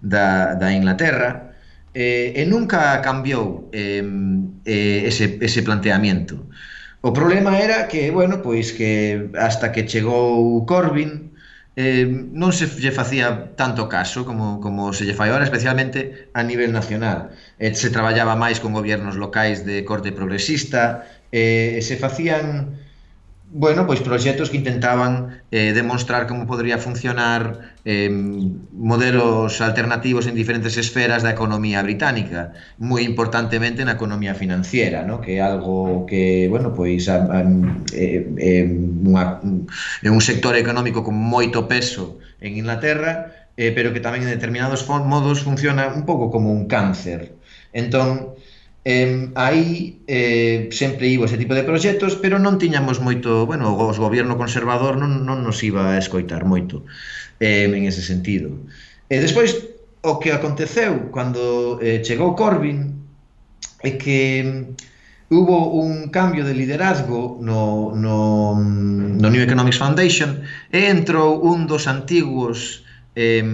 [0.01, 1.53] da, da Inglaterra
[1.93, 4.01] eh, e nunca cambiou eh,
[4.65, 6.49] eh, ese, ese planteamiento.
[7.03, 11.32] O problema era que, bueno, pois que hasta que chegou Corbyn
[11.75, 16.45] eh, non se lle facía tanto caso como, como se lle fai ahora, especialmente a
[16.45, 17.33] nivel nacional.
[17.57, 22.77] Eh, se traballaba máis con gobiernos locais de corte progresista, eh, se facían
[23.53, 30.75] bueno, pois proxectos que intentaban eh, demostrar como podría funcionar eh, modelos alternativos en diferentes
[30.75, 35.21] esferas da economía británica, moi importantemente na economía financiera, no?
[35.21, 37.39] que é algo que, bueno, pois a, a,
[37.93, 38.65] é, eh,
[39.05, 39.37] unha,
[40.01, 44.81] é un sector económico con moito peso en Inglaterra, eh, pero que tamén en determinados
[44.89, 47.37] modos funciona un pouco como un cáncer.
[47.69, 48.52] Entón, eh,
[48.85, 53.95] Eh, aí eh, sempre iba ese tipo de proxectos, pero non tiñamos moito, bueno, o
[53.95, 56.83] goberno conservador non, non nos iba a escoitar moito
[57.39, 58.51] eh, en ese sentido.
[59.07, 59.55] E despois,
[60.03, 62.91] o que aconteceu cando eh, chegou Corbyn
[63.87, 64.19] é que
[65.31, 70.43] hubo un cambio de liderazgo no, no, no New Economics Foundation
[70.75, 72.83] e entrou un dos antiguos
[73.15, 73.47] eh,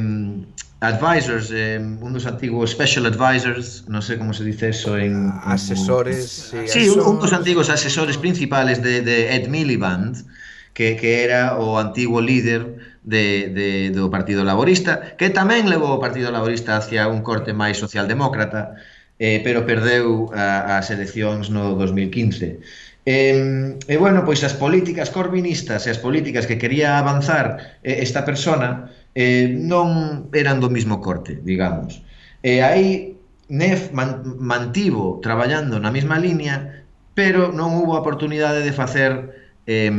[0.80, 5.28] advisors, eh, un dos antigos special advisors, non sei como se dice eso en...
[5.44, 6.56] Asesores...
[6.56, 7.04] En, sí, asesores.
[7.04, 10.24] un dos antigos asesores principales de, de Ed Miliband,
[10.72, 16.00] que, que era o antigo líder de, de, do Partido Laborista, que tamén levou o
[16.00, 18.80] Partido Laborista hacia un corte máis socialdemócrata,
[19.20, 22.64] eh, pero perdeu a, as eleccións no 2015.
[23.06, 28.28] E, e bueno, pois as políticas corbinistas e as políticas que quería avanzar eh, esta
[28.28, 32.04] persona eh, non eran do mismo corte, digamos.
[32.44, 36.86] E aí Nef man, mantivo traballando na mesma liña,
[37.18, 39.34] pero non hubo oportunidade de facer
[39.66, 39.90] eh,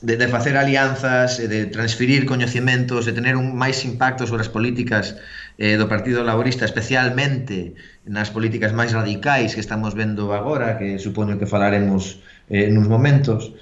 [0.00, 5.20] de, de facer alianzas, de transferir coñecementos, de tener un máis impacto sobre as políticas
[5.58, 7.74] eh, do Partido Laborista, especialmente
[8.06, 13.52] nas políticas máis radicais que estamos vendo agora, que supoño que falaremos eh, nuns momentos,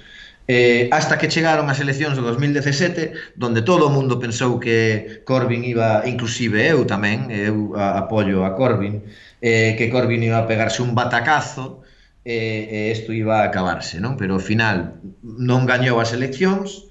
[0.47, 5.67] eh, hasta que chegaron as eleccións do 2017, donde todo o mundo pensou que Corbyn
[5.67, 9.03] iba, inclusive eu tamén, eh, eu apoio a Corbyn,
[9.43, 11.83] eh, que Corbyn iba a pegarse un batacazo,
[12.23, 14.15] eh, e eh, isto iba a acabarse, non?
[14.15, 16.86] Pero ao final non gañou as eleccións,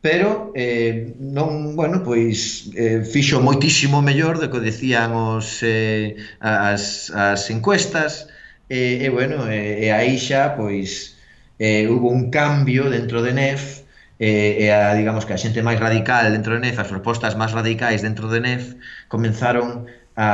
[0.00, 7.10] pero eh, non, bueno, pois eh, fixo moitísimo mellor do que decían os eh, as,
[7.10, 8.30] as encuestas.
[8.70, 11.18] E, eh, eh, bueno, e eh, eh, aí xa pois
[11.58, 13.82] eh, hubo un cambio dentro de NEF
[14.18, 17.34] e, eh, e a, digamos que a xente máis radical dentro de NEF, as propostas
[17.34, 18.78] máis radicais dentro de NEF
[19.10, 20.30] comenzaron a,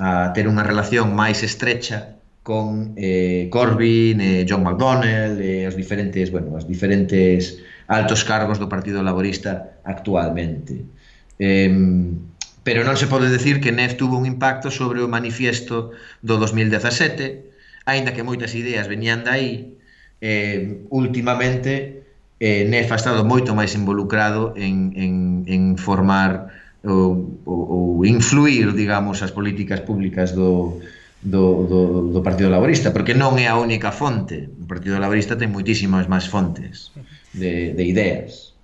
[0.00, 6.32] a ter unha relación máis estrecha con eh, Corbyn, eh, John McDonnell, eh, os diferentes,
[6.32, 10.84] bueno, as diferentes altos cargos do Partido Laborista actualmente.
[11.40, 11.72] Eh,
[12.68, 17.88] pero non se pode decir que NEF tuvo un impacto sobre o manifiesto do 2017,
[17.88, 19.52] aínda que moitas ideas venían de aí,
[20.20, 22.04] eh, últimamente
[22.36, 25.14] eh, NEF ha estado moito máis involucrado en, en,
[25.48, 26.52] en formar
[26.84, 30.76] ou, ou, ou influir, digamos, as políticas públicas do,
[31.24, 31.80] do, do,
[32.12, 34.52] do Partido Laborista, porque non é a única fonte.
[34.60, 36.92] O Partido Laborista ten moitísimas máis fontes.
[36.92, 37.07] Uh
[37.38, 38.58] de, de ideas.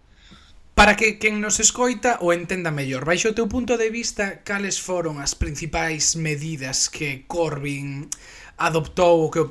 [0.74, 4.82] Para que quen nos escoita o entenda mellor, baixo o teu punto de vista, cales
[4.82, 8.10] foron as principais medidas que Corbyn
[8.58, 9.48] adoptou que o,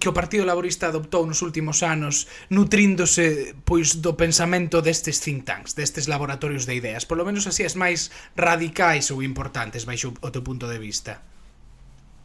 [0.00, 5.76] que o Partido Laborista adoptou nos últimos anos nutríndose pois do pensamento destes think tanks,
[5.76, 10.40] destes laboratorios de ideas, polo menos así as máis radicais ou importantes baixo o teu
[10.40, 11.20] punto de vista.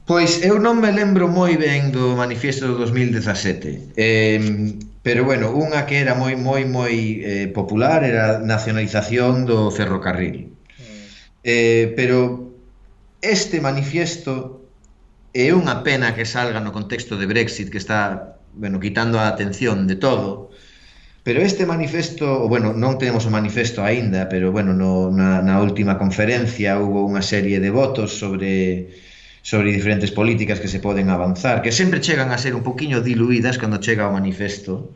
[0.08, 3.92] Pois eu non me lembro moi ben do manifiesto do 2017.
[4.00, 4.40] Eh,
[5.08, 10.52] Pero bueno, unha que era moi moi moi eh, popular era a nacionalización do ferrocarril.
[10.52, 11.08] Mm.
[11.48, 12.52] Eh, pero
[13.24, 14.68] este manifiesto
[15.32, 19.88] é unha pena que salga no contexto de Brexit que está, bueno, quitando a atención
[19.88, 20.52] de todo.
[21.24, 25.96] Pero este manifesto, bueno, non temos o manifesto aínda, pero bueno, no, na, na última
[25.96, 28.92] conferencia hubo unha serie de votos sobre
[29.48, 33.56] sobre diferentes políticas que se poden avanzar, que sempre chegan a ser un poquinho diluídas
[33.56, 34.92] cando chega o manifesto,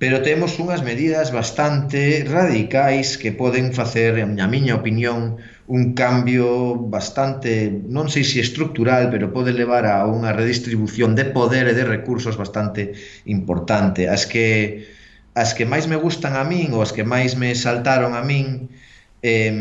[0.00, 5.36] pero temos unhas medidas bastante radicais que poden facer, na miña opinión,
[5.68, 11.68] un cambio bastante, non sei se estructural, pero pode levar a unha redistribución de poder
[11.68, 12.96] e de recursos bastante
[13.28, 14.08] importante.
[14.08, 14.88] As que
[15.36, 18.72] as que máis me gustan a min ou as que máis me saltaron a min,
[19.20, 19.52] eh,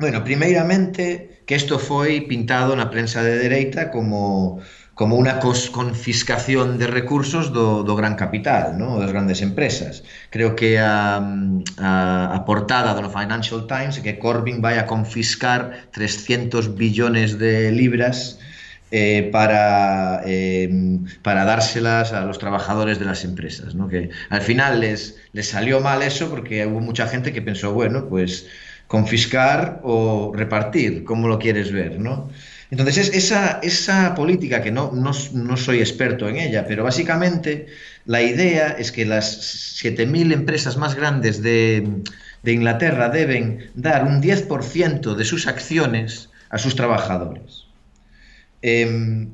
[0.00, 4.62] bueno, primeiramente, que isto foi pintado na prensa de dereita como
[4.94, 9.02] como unha confiscación de recursos do, do gran capital, no?
[9.02, 10.06] das grandes empresas.
[10.30, 11.18] Creo que a,
[11.80, 11.90] a,
[12.36, 18.38] a portada do Financial Times é que Corbyn vai a confiscar 300 billones de libras
[18.94, 20.70] eh, para, eh,
[21.26, 23.74] para dárselas a los trabajadores de las empresas.
[23.74, 23.88] ¿no?
[23.88, 28.06] Que al final les, les salió mal eso porque hubo mucha gente que pensó, bueno,
[28.06, 28.46] pues
[28.90, 32.28] confiscar o repartir, como lo quieres ver, ¿no?
[32.72, 37.68] Entonces, es esa, esa política, que no, no, no, soy experto en ella, pero básicamente
[38.04, 42.02] la idea es que las 7.000 empresas más grandes de,
[42.42, 47.66] de Inglaterra deben dar un 10% de sus acciones a sus trabajadores.
[48.60, 49.28] Eh,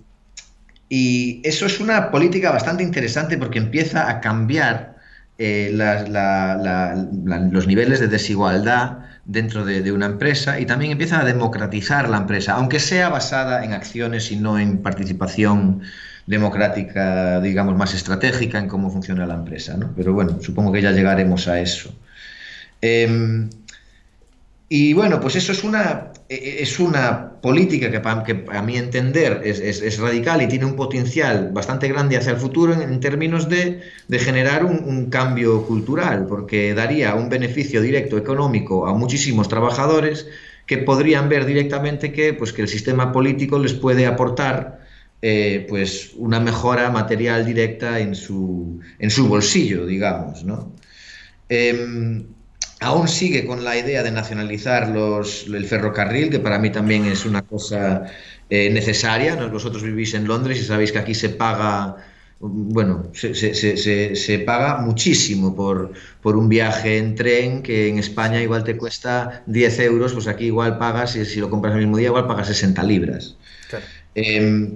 [0.90, 4.96] y eso es una política bastante interesante porque empieza a cambiar
[5.38, 12.18] eh, los niveles de desigualdad dentro de, una empresa y también empiezan a democratizar la
[12.18, 15.82] empresa, aunque sea basada en acciones y no en participación
[16.26, 19.76] democrática, digamos, más estratégica en cómo funciona la empresa.
[19.96, 21.92] Pero bueno, supongo que ya llegaremos a eso.
[22.82, 23.48] Eh,
[24.68, 29.60] y bueno, pues eso es una, es una política que, que a mi entender es,
[29.60, 34.18] es, radical y tiene un potencial bastante grande hacia el futuro en, términos de, de
[34.18, 40.26] generar un, cambio cultural, porque daría un beneficio directo económico a muchísimos trabajadores
[40.66, 44.80] que podrían ver directamente que, pues, que el sistema político les puede aportar
[45.22, 50.72] eh, pues una mejora material directa en su, en su bolsillo, digamos, ¿no?
[51.48, 52.26] Eh,
[52.80, 57.24] aún sigue con la idea de nacionalizar los, el ferrocarril, que para mí también es
[57.24, 58.04] una cosa
[58.50, 59.36] eh, necesaria.
[59.46, 61.96] Vosotros vivís en Londres y sabéis que aquí se paga,
[62.40, 67.98] bueno, se, se, se, se, paga muchísimo por, por un viaje en tren que en
[67.98, 71.80] España igual te cuesta 10 euros, pues aquí igual pagas, si, si lo compras el
[71.80, 73.36] mismo día, igual pagas 60 libras.
[73.70, 73.84] Claro.
[74.14, 74.70] Eh,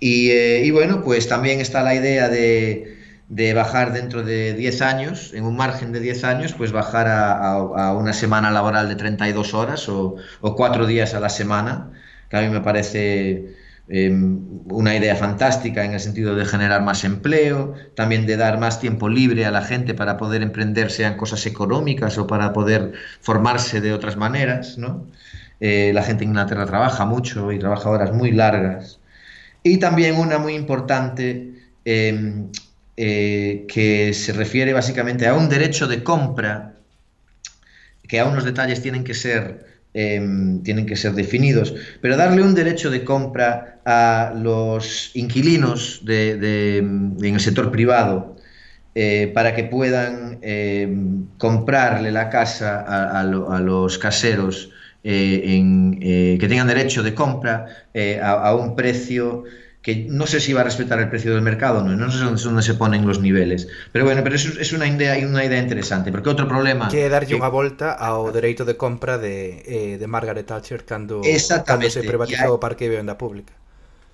[0.00, 2.99] y, eh, y bueno, pues también está la idea de
[3.30, 7.52] de bajar dentro de 10 años, en un margen de 10 años, pues bajar a,
[7.52, 11.92] a, una semana laboral de 32 horas o, cuatro días a la semana,
[12.28, 13.54] que a mí me parece
[13.88, 18.80] eh, una idea fantástica en el sentido de generar más empleo, también de dar más
[18.80, 23.80] tiempo libre a la gente para poder emprender, sean cosas económicas o para poder formarse
[23.80, 25.06] de otras maneras, ¿no?
[25.60, 28.98] Eh, la gente en Inglaterra trabaja mucho y trabaja horas muy largas.
[29.62, 32.48] Y también una muy importante, eh,
[33.02, 36.74] eh, que se refiere básicamente a un derecho de compra
[38.06, 40.20] que aún los detalles tienen que ser eh,
[40.62, 47.34] tienen que ser definidos, pero darle un derecho de compra a los inquilinos de, en
[47.34, 48.36] el sector privado
[48.94, 50.94] eh, para que puedan eh,
[51.38, 57.64] comprarle la casa a, a, lo, a los caseros eh, que tengan derecho de compra
[58.22, 59.44] a, a un precio
[59.82, 62.42] que no sé si va a respetar el precio del mercado, no, no sé dónde,
[62.42, 63.68] dónde se ponen los niveles.
[63.92, 66.92] Pero bueno, pero eso es una idea, unha idea interesante, porque outro problema...
[66.92, 71.24] Que é darlle unha volta ao dereito de compra de, eh, de Margaret Thatcher cando,
[71.64, 73.56] cando se privatizou o parque de vivenda pública.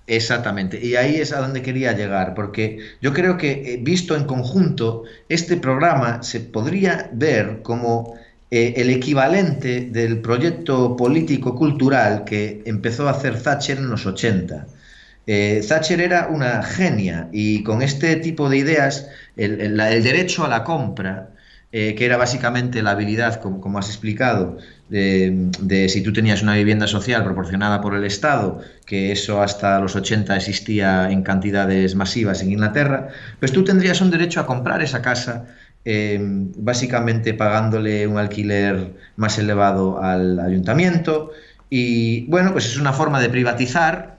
[0.06, 4.22] Exactamente, y ahí es a donde quería llegar, porque yo creo que eh, visto en
[4.22, 8.14] conjunto, este programa se podría ver como
[8.54, 14.75] eh, el equivalente del proyecto político-cultural que empezó a hacer Thatcher en los 80
[15.26, 20.48] Eh, Thatcher era una genia y con este tipo de ideas, el, el, derecho a
[20.48, 21.30] la compra,
[21.72, 26.42] eh, que era básicamente la habilidad, como, como has explicado, de, de, si tú tenías
[26.42, 31.96] una vivienda social proporcionada por el Estado, que eso hasta los 80 existía en cantidades
[31.96, 33.08] masivas en Inglaterra,
[33.40, 35.46] pues tú tendrías un derecho a comprar esa casa,
[35.84, 36.18] eh,
[36.56, 41.32] básicamente pagándole un alquiler más elevado al ayuntamiento.
[41.68, 44.15] Y bueno, pues es una forma de privatizar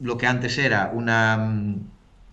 [0.00, 0.90] lo que antes era
[1.36, 1.74] mm,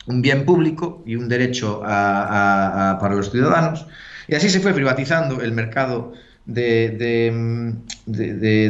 [0.07, 3.85] un bien público y un derecho a- para los ciudadanos.
[4.27, 6.13] Y así se fue privatizando el mercado
[6.45, 7.71] de, de, mm,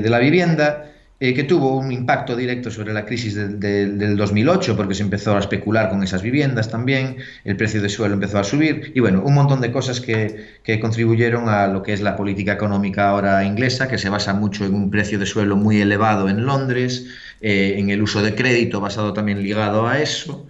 [0.09, 0.85] la vivienda,
[1.19, 5.03] eh, que tuvo un impacto directo sobre la crisis del- del- del 2008, porque se
[5.03, 8.99] empezó a especular con esas viviendas también, el precio de suelo empezó a subir, y
[8.99, 13.09] bueno, un montón de cosas que, que contribuyeron a lo que es la política económica
[13.09, 17.05] ahora inglesa, que se basa mucho en un precio de suelo muy elevado en Londres,
[17.41, 20.45] eh, en el uso de crédito basado también ligado a eso.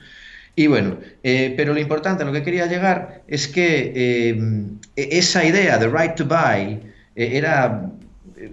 [0.56, 5.78] Y bueno, eh, pero lo importante, lo que quería llegar, es que eh, esa idea
[5.80, 6.80] de right to buy
[7.16, 7.90] eh, era,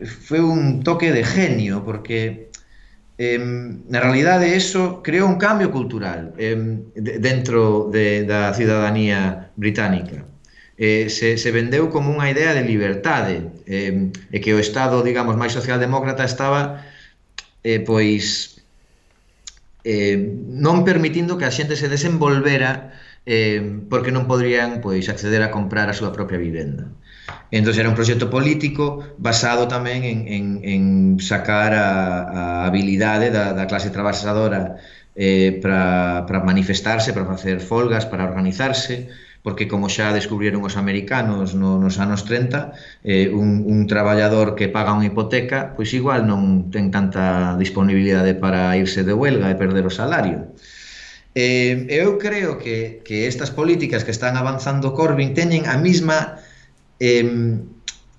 [0.04, 2.50] fue un toque de genio, porque
[3.18, 6.56] eh, na realidade eso creou un cambio cultural eh,
[6.96, 10.24] dentro de, da cidadanía británica.
[10.80, 15.36] Eh, se, se vendeu como unha idea de liberdade, eh, e que o Estado, digamos,
[15.36, 16.80] máis socialdemócrata estaba
[17.60, 18.56] eh, pois
[19.84, 20.16] eh,
[20.48, 22.96] non permitindo que a xente se desenvolvera
[23.28, 23.60] eh,
[23.92, 26.88] porque non podrían pois acceder a comprar a súa propia vivenda.
[27.50, 30.82] Entón era un proxecto político basado tamén en, en, en
[31.18, 31.90] sacar a,
[32.30, 34.78] a habilidade da, da clase traballadora
[35.18, 39.10] eh, para manifestarse, para facer folgas, para organizarse,
[39.42, 42.70] porque como xa descubrieron os americanos no, nos anos 30,
[43.02, 48.76] eh, un, un traballador que paga unha hipoteca, pois igual non ten tanta disponibilidade para
[48.76, 50.54] irse de huelga e perder o salario.
[51.34, 56.42] Eh, eu creo que, que estas políticas que están avanzando Corbyn teñen a mesma
[57.00, 57.64] eh,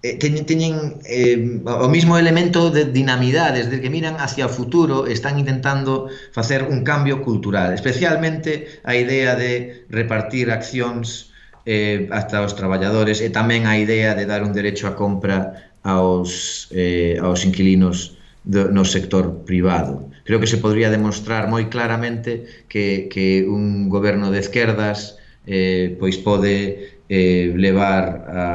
[0.02, 0.76] teñen, teñen
[1.06, 6.66] eh, o mismo elemento de dinamidade, desde que miran hacia o futuro, están intentando facer
[6.66, 11.30] un cambio cultural, especialmente a idea de repartir accións
[11.70, 16.66] eh, hasta os traballadores e tamén a idea de dar un derecho a compra aos,
[16.74, 20.10] eh, aos inquilinos do, no sector privado.
[20.26, 26.18] Creo que se podría demostrar moi claramente que, que un goberno de esquerdas eh, pois
[26.18, 28.46] pode eh, levar a,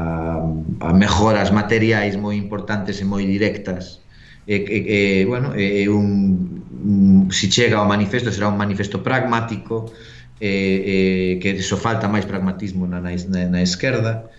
[0.00, 4.00] a, a mejoras materiais moi importantes e moi directas
[4.48, 4.98] e, e, e
[5.28, 9.92] bueno, é un, un se chega ao manifesto será un manifesto pragmático
[10.40, 14.32] eh, eh, que só falta máis pragmatismo na, na, na esquerda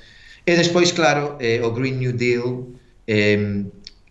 [0.49, 2.74] e despois claro eh, o Green New Deal
[3.05, 3.70] eh,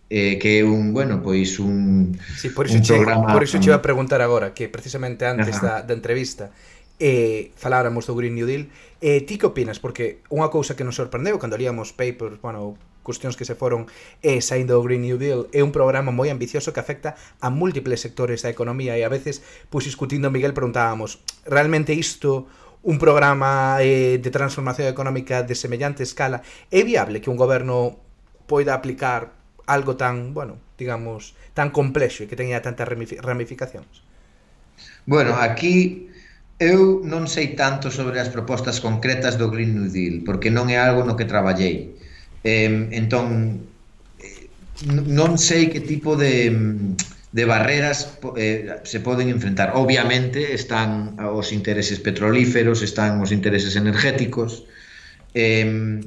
[0.09, 3.33] eh, que é un, bueno, pois un, sí, por iso un che, programa...
[3.33, 5.83] Por iso che iba a preguntar agora, que precisamente antes Ajá.
[5.83, 6.51] da, da entrevista,
[6.99, 8.69] eh, faláramos do Green New Deal.
[9.01, 9.79] Eh, ti que opinas?
[9.79, 12.75] Porque unha cousa que nos sorprendeu cando líamos papers, bueno,
[13.09, 13.89] cuestións que se foron
[14.21, 18.05] eh, saindo do Green New Deal é un programa moi ambicioso que afecta a múltiples
[18.05, 19.41] sectores da economía e a veces,
[19.73, 22.51] pois discutindo Miguel preguntábamos realmente isto
[22.85, 27.97] un programa eh, de transformación económica de semellante escala é viable que un goberno
[28.45, 29.33] poida aplicar
[29.65, 34.05] algo tan, bueno, digamos, tan complexo e que teña tantas ramificacións?
[35.05, 36.08] Bueno, aquí
[36.59, 40.79] Eu non sei tanto sobre as propostas concretas do Green New Deal, porque non é
[40.79, 41.95] algo no que traballei.
[42.43, 43.63] Entón,
[44.19, 44.51] eh,
[44.91, 46.51] entón, non sei que tipo de,
[47.31, 49.79] de barreras eh, se poden enfrentar.
[49.79, 54.67] Obviamente están os intereses petrolíferos, están os intereses energéticos.
[55.39, 56.03] Eh,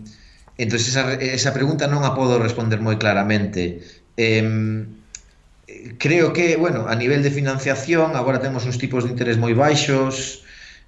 [0.59, 3.79] entón, esa, esa pregunta non a podo responder moi claramente.
[4.19, 4.43] Eh,
[5.97, 10.43] creo que, bueno, a nivel de financiación agora temos uns tipos de interés moi baixos.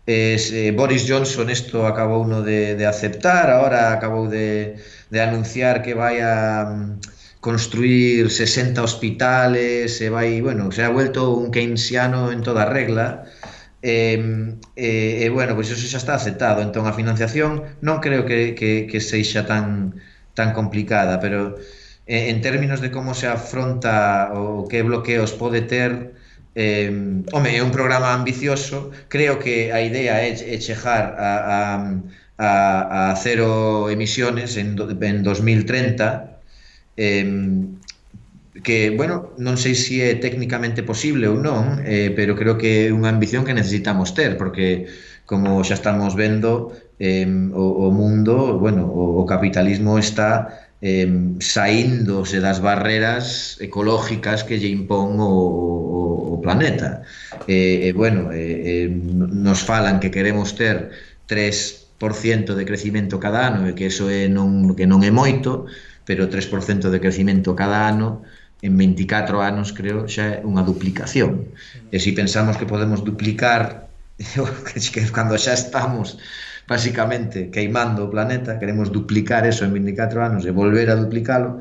[0.06, 4.76] Eh, Boris Johnson isto acabou uno de, de aceptar agora acabou de,
[5.08, 7.00] de anunciar que vai a mm,
[7.39, 13.26] construir 60 hospitales se vai, bueno, se ha vuelto un keynesiano en toda regla.
[13.84, 14.16] E,
[14.76, 16.64] eh, eh, bueno, pois iso xa está aceptado.
[16.64, 20.00] Entón a financiación non creo que, que, que seixa tan,
[20.34, 21.60] tan complicada pero
[22.08, 26.14] eh, en términos de como se afronta o que bloqueos pode ter
[26.56, 26.89] eh,
[27.34, 28.91] home, é un programa ambicioso.
[29.10, 31.62] Creo que a idea é, é chegar a, a,
[32.38, 36.39] a, a cero emisiones en, do, en 2030
[36.97, 37.26] eh,
[38.64, 42.93] que, bueno, non sei se é técnicamente posible ou non, eh, pero creo que é
[42.93, 44.86] unha ambición que necesitamos ter, porque
[45.26, 46.70] como xa estamos vendo,
[47.01, 51.08] eh, o, o mundo, bueno, o, o capitalismo está eh,
[51.40, 56.02] saíndose das barreras ecológicas que lle impón o, o,
[56.36, 57.08] o planeta.
[57.48, 60.92] E, eh, eh, bueno, eh, eh, nos falan que queremos ter
[61.32, 65.72] 3% de crecimento cada ano e que eso é non, que non é moito,
[66.04, 68.28] pero 3% de crecimento cada ano
[68.60, 71.48] en 24 anos creo xa é unha duplicación.
[71.96, 73.88] E se si pensamos que podemos duplicar
[74.68, 76.20] que cando xa estamos
[76.68, 81.59] basicamente queimando o planeta, queremos duplicar eso en 24 anos e volver a duplicalo,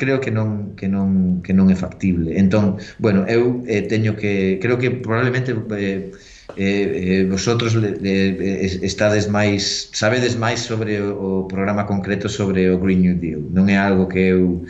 [0.00, 2.34] creo que non que non que non é factible.
[2.40, 6.10] Entón, bueno, eu eh, teño que creo que probablemente eh,
[6.56, 12.70] eh, eh, vosotros le, le, estades máis sabedes máis sobre o, o programa concreto sobre
[12.70, 14.66] o Green New Deal non é algo que eu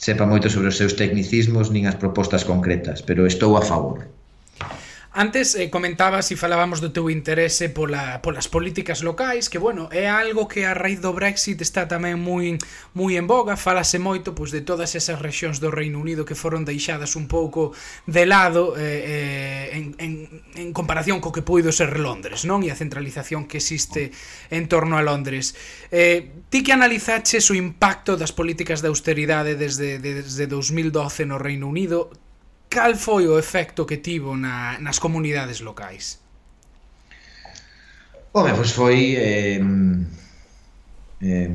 [0.00, 4.02] sepa moito sobre os seus tecnicismos nin as propostas concretas pero estou a favor
[5.14, 10.08] Antes eh, comentabas e falábamos do teu interese pola, polas políticas locais, que bueno, é
[10.08, 12.56] algo que a raíz do Brexit está tamén moi
[12.96, 16.64] moi en boga, falase moito pois de todas esas rexións do Reino Unido que foron
[16.64, 17.76] deixadas un pouco
[18.08, 20.12] de lado eh, eh, en, en,
[20.56, 22.64] en comparación co que puido ser Londres, non?
[22.64, 24.16] E a centralización que existe
[24.48, 25.52] en torno a Londres.
[25.92, 31.68] Eh, ti que analizaches o impacto das políticas de austeridade desde, desde 2012 no Reino
[31.68, 32.08] Unido,
[32.72, 36.18] cal foi o efecto que tivo na, nas comunidades locais?
[38.32, 39.60] Home, pois foi eh,
[41.20, 41.52] eh,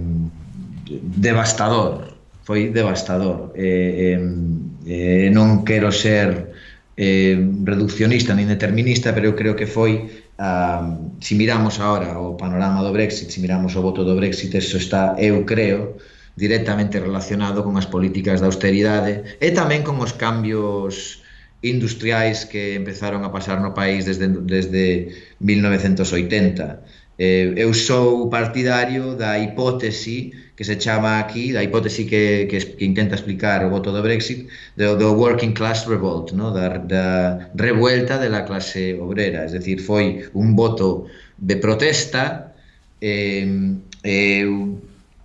[1.26, 2.14] devastador
[2.46, 6.54] foi devastador eh, eh, eh, non quero ser
[6.96, 10.06] eh, reduccionista nin determinista pero eu creo que foi
[10.38, 14.78] Uh, si miramos agora o panorama do Brexit si miramos o voto do Brexit eso
[14.78, 15.98] está, eu creo,
[16.38, 21.26] directamente relacionado con as políticas de austeridade e tamén con os cambios
[21.66, 27.18] industriais que empezaron a pasar no país desde, desde 1980.
[27.18, 32.86] Eh, eu sou partidario da hipótese que se chama aquí, da hipótese que, que, que
[32.86, 34.46] intenta explicar o voto do Brexit,
[34.78, 36.54] do, do working class revolt, no?
[36.54, 39.46] da, da revuelta de la clase obrera.
[39.46, 42.54] Es decir, foi un voto de protesta
[43.02, 43.74] eh,
[44.06, 44.46] eh,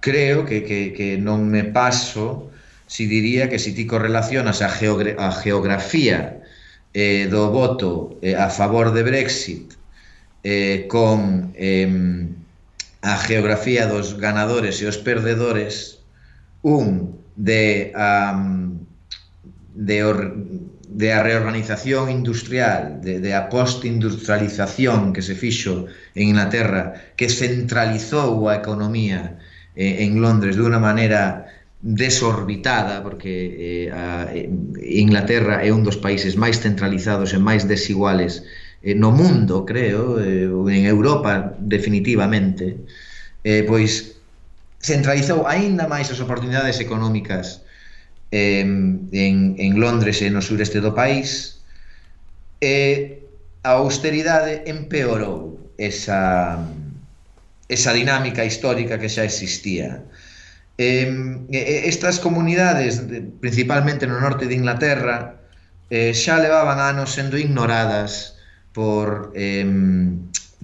[0.03, 2.51] creo que, que, que non me paso
[2.91, 6.43] si diría que se si ti correlacionas a, geogra a geografía
[6.93, 9.79] eh, do voto eh, a favor de Brexit
[10.43, 11.89] eh, con eh,
[13.01, 16.03] a geografía dos ganadores e os perdedores
[16.67, 18.83] un de um,
[19.75, 20.37] de, or,
[20.93, 28.51] de a reorganización industrial, de, de a postindustrialización que se fixo en Inglaterra, que centralizou
[28.51, 29.41] a economía
[29.77, 31.49] eh, en Londres de unha maneira
[31.83, 34.47] desorbitada, porque eh, a, eh,
[34.79, 38.47] Inglaterra é un dos países máis centralizados e máis desiguales
[38.83, 42.79] eh, no mundo, creo, eh, en Europa definitivamente,
[43.43, 44.15] eh, pois
[44.79, 47.63] centralizou aínda máis as oportunidades económicas
[48.31, 51.59] eh, en, en Londres e no sureste do país,
[52.63, 53.03] e eh,
[53.63, 56.59] a austeridade empeorou esa
[57.69, 60.05] esa dinámica histórica que xa existía.
[60.79, 61.09] Eh,
[61.85, 63.03] estas comunidades,
[63.41, 65.39] principalmente no norte de Inglaterra,
[65.91, 68.41] eh, xa levaban anos sendo ignoradas
[68.73, 69.67] por eh,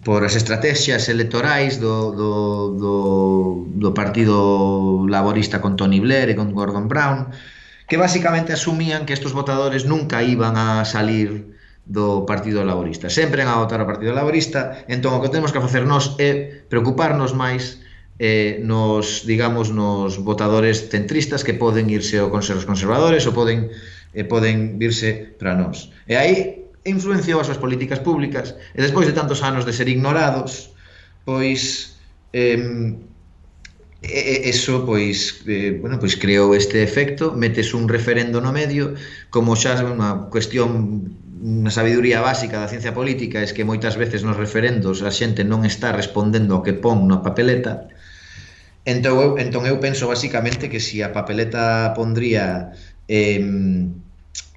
[0.05, 2.33] por as estrategias electorais do, do,
[2.79, 2.95] do,
[3.67, 7.35] do Partido Laborista con Tony Blair e con Gordon Brown,
[7.91, 11.58] que basicamente asumían que estos votadores nunca iban a salir
[11.89, 13.09] do Partido Laborista.
[13.09, 16.62] Sempre van a votar ao Partido Laborista, entón o que temos que facer nós é
[16.68, 17.80] preocuparnos máis
[18.20, 23.72] eh, nos, digamos, nos votadores centristas que poden irse ao conser os conservadores ou poden,
[24.12, 25.89] eh, poden virse para nós.
[26.05, 30.76] E aí influenciou as súas políticas públicas e despois de tantos anos de ser ignorados,
[31.24, 31.97] pois
[32.36, 33.01] eh,
[34.03, 38.93] eso pois eh, bueno, pois creou este efecto, metes un referendo no medio,
[39.32, 41.09] como xa é unha cuestión
[41.39, 45.62] na sabiduría básica da ciencia política é que moitas veces nos referendos a xente non
[45.62, 47.86] está respondendo ao que pon na papeleta.
[48.82, 52.74] Entón eu, entón eu penso basicamente que se si a papeleta pondría
[53.07, 53.39] eh,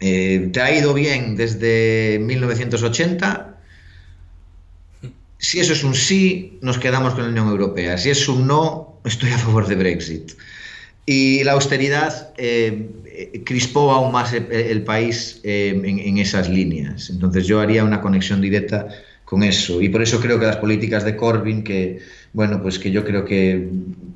[0.02, 3.52] eh, traído bien desde 1980
[5.42, 7.98] si eso es un sí nos quedamos con la Unión Europea.
[7.98, 10.34] Si es un no estoy a favor de Brexit.
[11.06, 17.10] Y la austeridad eh, Eh, crispó aún más el, país eh, en, en, esas líneas.
[17.10, 18.88] Entonces yo haría una conexión directa
[19.26, 19.82] con eso.
[19.82, 22.00] Y por eso creo que las políticas de Corbyn, que
[22.34, 23.70] bueno, pues que yo creo que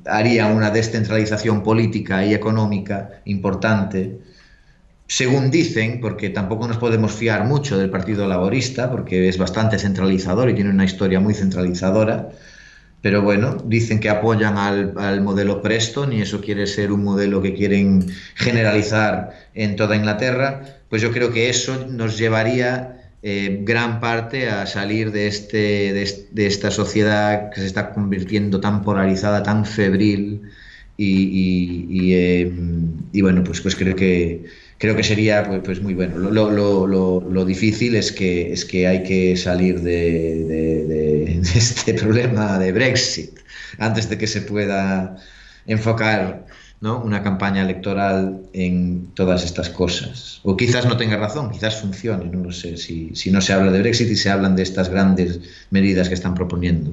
[0.06, 4.18] haría una descentralización política y económica importante,
[5.06, 10.48] según dicen, porque tampoco nos podemos fiar mucho del Partido Laborista, porque es bastante centralizador
[10.48, 12.30] y tiene una historia muy centralizadora,
[13.06, 17.40] pero bueno, dicen que apoyan al, al, modelo Preston y eso quiere ser un modelo
[17.40, 18.04] que quieren
[18.34, 24.66] generalizar en toda Inglaterra, pues yo creo que eso nos llevaría eh, gran parte a
[24.66, 25.92] salir de, este,
[26.32, 30.42] de, esta sociedad que se está convirtiendo tan polarizada, tan febril
[30.96, 32.52] y, y,
[33.12, 34.46] y bueno, pues, pues creo que
[34.78, 36.18] creo que sería pues, pues muy bueno.
[36.18, 40.44] Lo, lo, lo, lo, difícil es que, es que hay que salir de,
[40.88, 43.38] de, este problema de Brexit
[43.78, 45.16] antes de que se pueda
[45.66, 46.46] enfocar
[46.80, 47.02] ¿no?
[47.02, 50.40] una campaña electoral en todas estas cosas.
[50.44, 53.72] O quizás no tenga razón, quizás funcione, no lo sé, si, si no se habla
[53.72, 56.92] de Brexit y se hablan de estas grandes medidas que están proponiendo.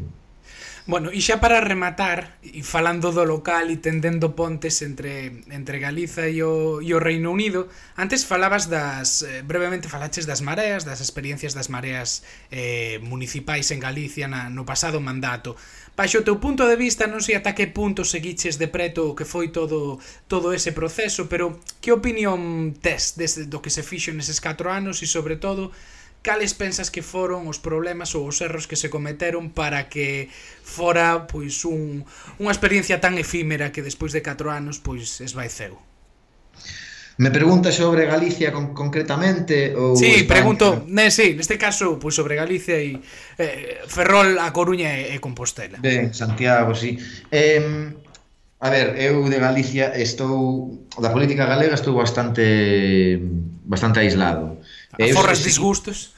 [0.86, 6.28] Bueno, e xa para rematar, e falando do local e tendendo pontes entre, entre Galiza
[6.28, 11.00] e o, e o Reino Unido, antes falabas das, eh, brevemente falaches das mareas, das
[11.00, 15.56] experiencias das mareas eh, municipais en Galicia na, no pasado mandato.
[15.96, 19.16] Baixo o teu punto de vista, non sei ata que punto seguiches de preto o
[19.16, 24.12] que foi todo, todo ese proceso, pero que opinión tes desde do que se fixo
[24.12, 25.72] neses 4 anos e sobre todo
[26.24, 30.32] cales pensas que foron os problemas ou os erros que se cometeron para que
[30.64, 32.08] fora pois un,
[32.40, 35.78] unha experiencia tan efímera que despois de 4 anos pois esvaeceu?
[37.22, 40.42] Me pregunta sobre Galicia con, concretamente ou Sí, España?
[40.42, 42.98] pregunto, ne, sí, neste caso pois sobre Galicia e
[43.38, 45.78] eh, Ferrol, A Coruña e, e Compostela.
[45.78, 46.98] Ben, Santiago, sí.
[47.30, 47.94] Eh,
[48.64, 53.20] a ver, eu de Galicia estou da política galega estou bastante
[53.68, 54.58] bastante aislado.
[55.00, 56.14] Aforras disgustos?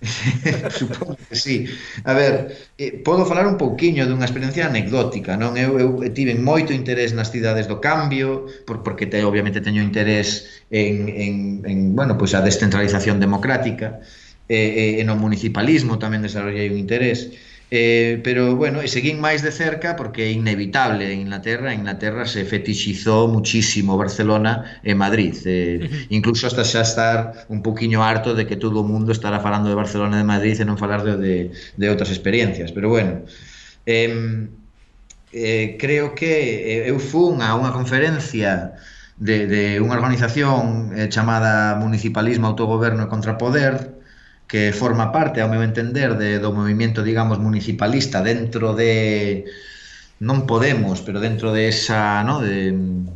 [0.70, 1.66] Supongo que sí.
[2.04, 5.52] A ver, eh, podo falar un pouquiño dunha experiencia anecdótica, non?
[5.60, 10.64] Eu, eu tive moito interés nas cidades do cambio, por, porque te, obviamente teño interés
[10.72, 11.34] en, en,
[11.68, 14.00] en bueno, pois a descentralización democrática,
[14.48, 17.30] e, e, e no municipalismo tamén desarrollei un interés
[17.72, 21.70] Eh, pero, bueno, e seguín máis de cerca porque é inevitable en Inglaterra.
[21.70, 25.38] En Inglaterra se fetixizou muchísimo Barcelona e Madrid.
[25.46, 29.70] Eh, incluso hasta xa estar un poquinho harto de que todo o mundo estará falando
[29.70, 32.74] de Barcelona e de Madrid e non falar de, de, de outras experiencias.
[32.74, 33.22] Pero, bueno,
[33.86, 34.50] eh,
[35.30, 38.74] eh, creo que eh, eu fun a unha conferencia
[39.14, 43.99] de, de unha organización eh, chamada Municipalismo, Autogoberno e Contrapoder
[44.50, 49.46] que forma parte, ao meu entender, de, do movimento, digamos, municipalista dentro de
[50.18, 52.42] non Podemos, pero dentro de esa, ¿no?
[52.42, 52.74] de,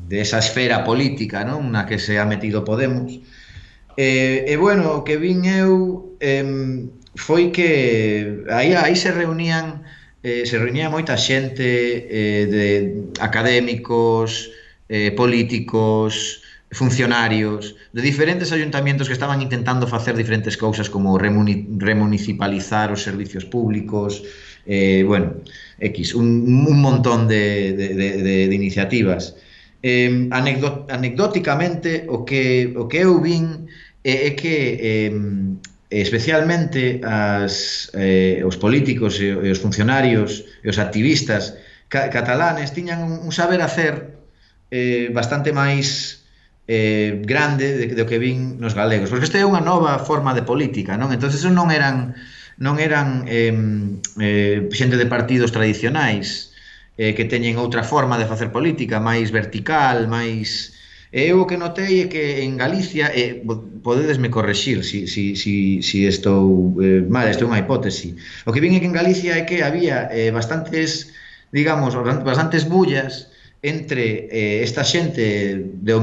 [0.08, 1.58] de esa esfera política ¿no?
[1.58, 3.18] na que se ha metido Podemos.
[3.98, 6.86] E, e bueno, o que vin eu eh,
[7.18, 9.82] foi que aí, aí se reunían
[10.22, 11.66] eh, se reunía moita xente
[12.08, 12.66] eh, de
[13.20, 14.54] académicos,
[14.88, 22.90] eh, políticos, funcionarios de diferentes ayuntamientos que estaban intentando facer diferentes cousas como remuni remunicipalizar
[22.90, 24.22] os servicios públicos,
[24.66, 25.34] eh, bueno,
[25.78, 29.36] X, un, un montón de, de, de, de iniciativas.
[29.82, 33.68] Eh, anecdot anecdóticamente, o que, o que eu vin
[34.02, 35.12] é, é que eh,
[35.90, 41.54] especialmente as, eh, os políticos e, e os funcionarios e os activistas
[41.92, 44.16] ca catalanes tiñan un, un saber hacer
[44.72, 46.23] eh, bastante máis
[46.66, 50.42] eh, grande de, do que vin nos galegos, porque isto é unha nova forma de
[50.42, 51.12] política, non?
[51.12, 52.16] Entón, eso non eran
[52.56, 53.50] non eran eh,
[54.20, 56.54] eh, xente de partidos tradicionais
[56.96, 60.72] eh, que teñen outra forma de facer política, máis vertical, máis...
[61.14, 63.38] E Eu o que notei é que en Galicia, eh,
[63.86, 68.18] podedesme correxir si, si, si, si estou eh, mal, isto é unha hipótese.
[68.46, 71.14] O que vin é que en Galicia é que había eh, bastantes,
[71.54, 71.94] digamos,
[72.26, 73.30] bastantes bullas
[73.64, 75.94] entre eh, esta xente de,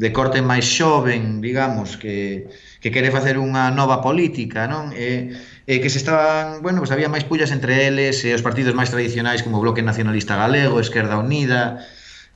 [0.00, 2.48] de corte máis xoven, digamos, que,
[2.80, 4.96] que quere facer unha nova política, non?
[4.96, 5.36] E,
[5.68, 8.72] eh, que se estaban, bueno, pues había máis pullas entre eles, e eh, os partidos
[8.72, 11.84] máis tradicionais como o Bloque Nacionalista Galego, Esquerda Unida,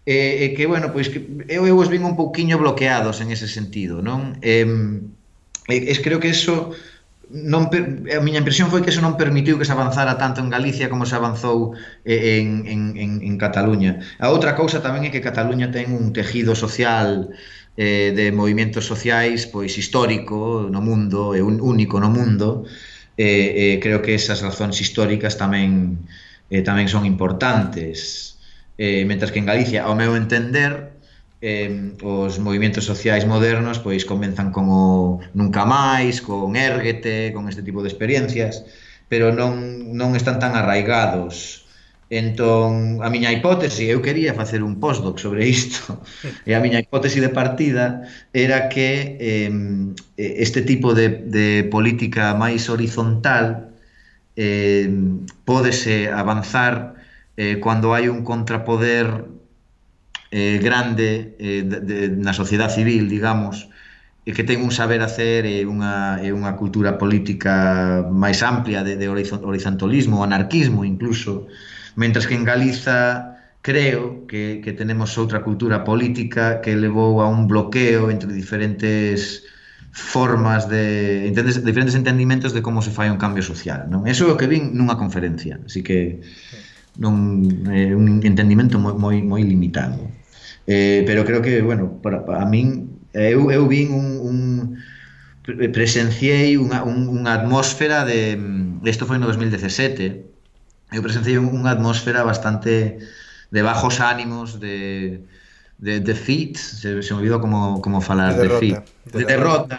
[0.04, 3.32] e, eh, eh, que, bueno, pois que eu, eu os vin un pouquiño bloqueados en
[3.32, 4.36] ese sentido, non?
[4.44, 4.68] Eh,
[5.72, 6.76] eh, creo que eso
[7.26, 10.86] non a miña impresión foi que eso non permitiu que se avanzara tanto en Galicia
[10.86, 11.74] como se avanzou
[12.06, 13.98] eh, en, en, en, en Cataluña.
[14.22, 17.34] A outra cousa tamén é que Cataluña ten un tejido social
[17.74, 22.62] eh, de movimentos sociais pois histórico no mundo, é un único no mundo,
[23.18, 26.06] e, eh, creo que esas razóns históricas tamén
[26.46, 28.38] eh, tamén son importantes.
[28.78, 30.95] Eh, mentras que en Galicia, ao meu entender,
[31.40, 37.62] eh, os movimentos sociais modernos pois comenzan con o Nunca Máis, con Érguete, con este
[37.62, 38.64] tipo de experiencias,
[39.08, 41.66] pero non, non están tan arraigados.
[42.08, 45.98] Entón, a miña hipótese, eu quería facer un postdoc sobre isto,
[46.46, 49.50] e a miña hipótese de partida era que eh,
[50.16, 53.74] este tipo de, de política máis horizontal
[54.38, 54.86] eh,
[55.42, 56.94] pódese avanzar
[57.36, 59.35] eh, cando hai un contrapoder
[60.30, 63.70] eh, grande eh, de, de, na sociedade civil, digamos,
[64.26, 68.98] e que ten un saber hacer e unha, e unha cultura política máis amplia de,
[68.98, 71.46] de horizontolismo, anarquismo incluso,
[71.94, 77.46] mentras que en Galiza creo que, que tenemos outra cultura política que levou a un
[77.46, 79.46] bloqueo entre diferentes
[79.94, 84.10] formas de entendes, diferentes entendimentos de como se fai un cambio social, non?
[84.10, 88.80] Eso é o que vin nunha conferencia, así que sí non é eh, un entendimento
[88.80, 90.00] moi moi moi limitado.
[90.66, 94.36] Eh, pero creo que, bueno, para, para a min eu eu vin un un
[95.72, 98.34] presenciei unha, un, unha atmosfera de
[98.82, 102.98] isto foi no 2017 eu presenciei unha atmosfera bastante
[103.54, 105.22] de bajos ánimos de
[105.78, 108.82] de defeat se, se me olvidou como, como falar de defeat
[109.12, 109.76] de derrota, de derrota.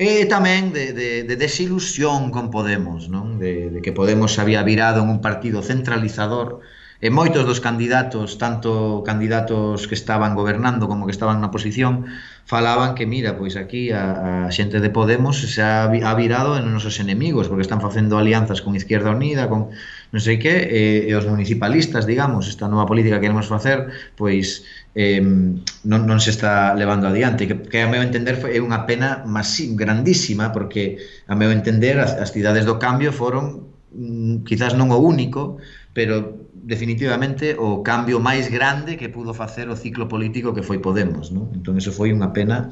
[0.00, 3.36] E tamén de, de, de desilusión con Podemos, non?
[3.36, 6.64] De, de que Podemos había virado en un partido centralizador
[7.04, 12.08] e moitos dos candidatos, tanto candidatos que estaban gobernando como que estaban na posición,
[12.48, 16.68] falaban que, mira, pois aquí a, a xente de Podemos se ha, ha virado en
[16.72, 19.68] nosos enemigos, porque están facendo alianzas con Izquierda Unida, con
[20.12, 24.64] non sei que, e, e os municipalistas, digamos, esta nova política que queremos facer, pois
[24.94, 27.46] eh, non, non se está levando adiante.
[27.46, 30.98] Que, que a meu entender foi, é unha pena masí, grandísima porque
[31.30, 36.46] a meu entender as, as cidades do cambio foron mm, quizás non o único pero
[36.62, 41.50] definitivamente o cambio máis grande que pudo facer o ciclo político que foi Podemos non?
[41.50, 42.70] entón eso foi unha pena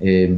[0.00, 0.28] eh,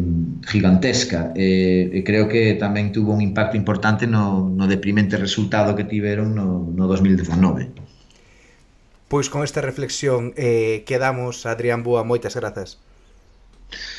[0.47, 1.35] gigantesca.
[1.35, 6.35] Eh, e creo que tamén tuvo un impacto importante no, no deprimente resultado que tiveron
[6.35, 7.91] no, no 2019
[9.13, 12.81] Pois con esta reflexión eh, quedamos, Adrián Búa, moitas grazas.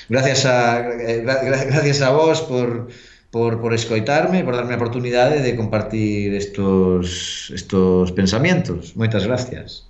[0.09, 1.37] Gracias a, eh, gra,
[1.69, 2.89] gracias a vos por,
[3.29, 8.97] por, por escoitarme, por darme a oportunidade de compartir estos, estos pensamientos.
[8.97, 9.85] Moitas gracias.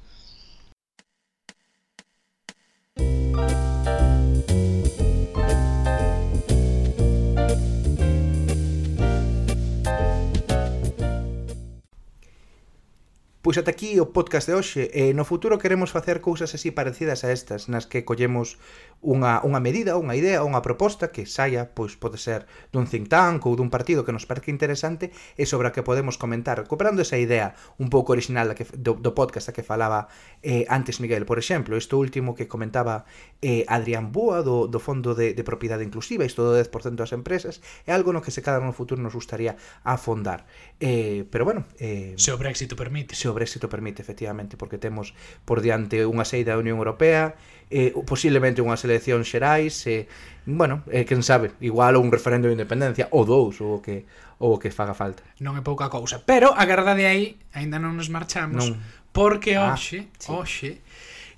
[13.44, 14.88] Pois ata aquí o podcast de hoxe.
[14.96, 18.56] Eh, no futuro queremos facer cousas así parecidas a estas, nas que collemos
[19.04, 23.44] unha, unha medida, unha idea, unha proposta que saia, pois pode ser dun think tank
[23.46, 27.20] ou dun partido que nos parece interesante e sobre a que podemos comentar, recuperando esa
[27.20, 30.08] idea un pouco original da que, do, do podcast a que falaba
[30.42, 33.06] eh, antes Miguel, por exemplo, isto último que comentaba
[33.44, 37.60] eh, Adrián Búa do, do Fondo de, de Propiedade Inclusiva, isto do 10% das empresas,
[37.86, 40.48] é algo no que se cada um no futuro nos gustaría afondar.
[40.80, 41.68] Eh, pero bueno...
[41.78, 43.16] Eh, se o Brexit permite.
[43.16, 47.36] Se o Brexit permite, efectivamente, porque temos por diante unha saída da Unión Europea,
[47.74, 50.06] eh, posiblemente unha eleccións xerais e
[50.46, 54.06] bueno, eh, quen sabe, igual un referendo de independencia ou dous ou o que
[54.38, 55.26] ou o que faga falta.
[55.42, 57.26] Non é pouca cousa, pero a garda de aí
[57.58, 58.78] aínda non nos marchamos non.
[59.10, 60.30] porque ah, hoxe, sí.
[60.30, 60.72] hoxe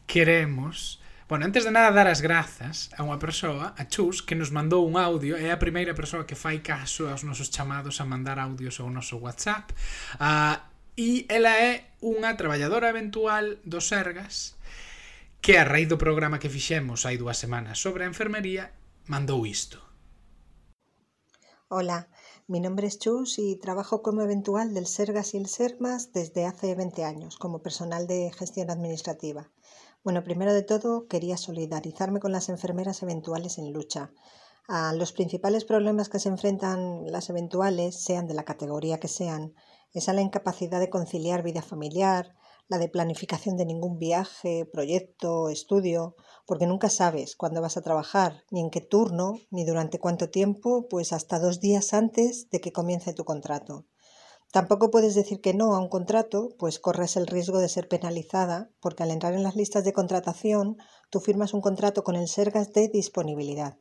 [0.03, 4.53] queremos Bueno, antes de nada dar as grazas a unha persoa, a Chus, que nos
[4.53, 8.37] mandou un audio, é a primeira persoa que fai caso aos nosos chamados a mandar
[8.37, 9.73] audios ao noso WhatsApp.
[10.21, 10.61] Uh,
[10.93, 14.53] e ela é unha traballadora eventual do Sergas
[15.45, 18.73] que a raíz do programa que fixemos hai dúas semanas sobre enfermería
[19.13, 19.77] mandou isto.
[21.69, 22.09] Hola,
[22.51, 26.73] mi nombre es Chus y trabajo como eventual del Sergas y el Sermas desde hace
[26.73, 29.51] 20 años como personal de gestión administrativa.
[30.03, 34.09] Bueno, primero de todo quería solidarizarme con las enfermeras eventuales en lucha.
[34.67, 39.53] A los principales problemas que se enfrentan las eventuales, sean de la categoría que sean,
[39.93, 42.33] es a la incapacidad de conciliar vida familiar,
[42.67, 48.43] la de planificación de ningún viaje, proyecto, estudio, porque nunca sabes cuándo vas a trabajar,
[48.51, 52.71] ni en qué turno, ni durante cuánto tiempo, pues hasta dos días antes de que
[52.71, 53.85] comience tu contrato.
[54.51, 58.71] Tampoco puedes decir que no a un contrato, pues corres el riesgo de ser penalizada,
[58.79, 60.77] porque al entrar en las listas de contratación,
[61.09, 63.77] tú firmas un contrato con el Sergas de disponibilidad.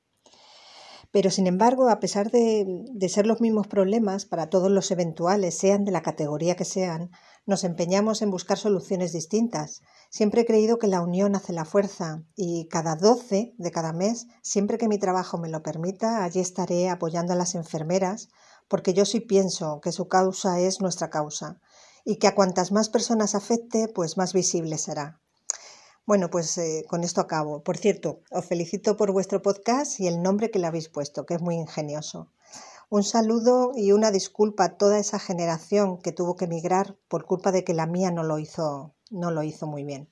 [1.15, 5.57] Pero sin embargo, a pesar de, de, ser los mismos problemas para todos los eventuales,
[5.57, 7.13] sean de la categoría que sean,
[7.47, 9.83] nos empeñamos en buscar soluciones distintas.
[10.11, 14.27] Siempre he creído que la unión hace la fuerza y cada 12 de cada mes,
[14.43, 18.29] siempre que mi trabajo me lo permita, allí estaré apoyando a las enfermeras,
[18.67, 21.61] porque yo sí pienso que su causa es nuestra causa
[22.05, 25.21] y que a cuantas más personas afecte, pues más visible será.
[26.07, 27.63] Bueno, pues eh, con esto acabo.
[27.63, 31.35] Por cierto, os felicito por vuestro podcast y el nombre que le habéis puesto, que
[31.35, 32.29] es muy ingenioso.
[32.91, 37.53] Un saludo y una disculpa a toda esa generación que tuvo que emigrar por culpa
[37.53, 40.09] de que la mía no lo hizo, no lo hizo muy bien.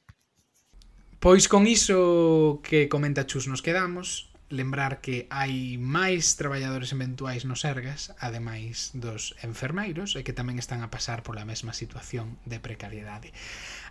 [1.21, 7.65] Pois con iso que comenta Chus nos quedamos, lembrar que hai máis traballadores eventuais nos
[7.65, 13.33] ergas, ademais dos enfermeiros, e que tamén están a pasar pola mesma situación de precariedade.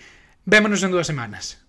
[0.46, 1.63] Vémonos en dúas semanas.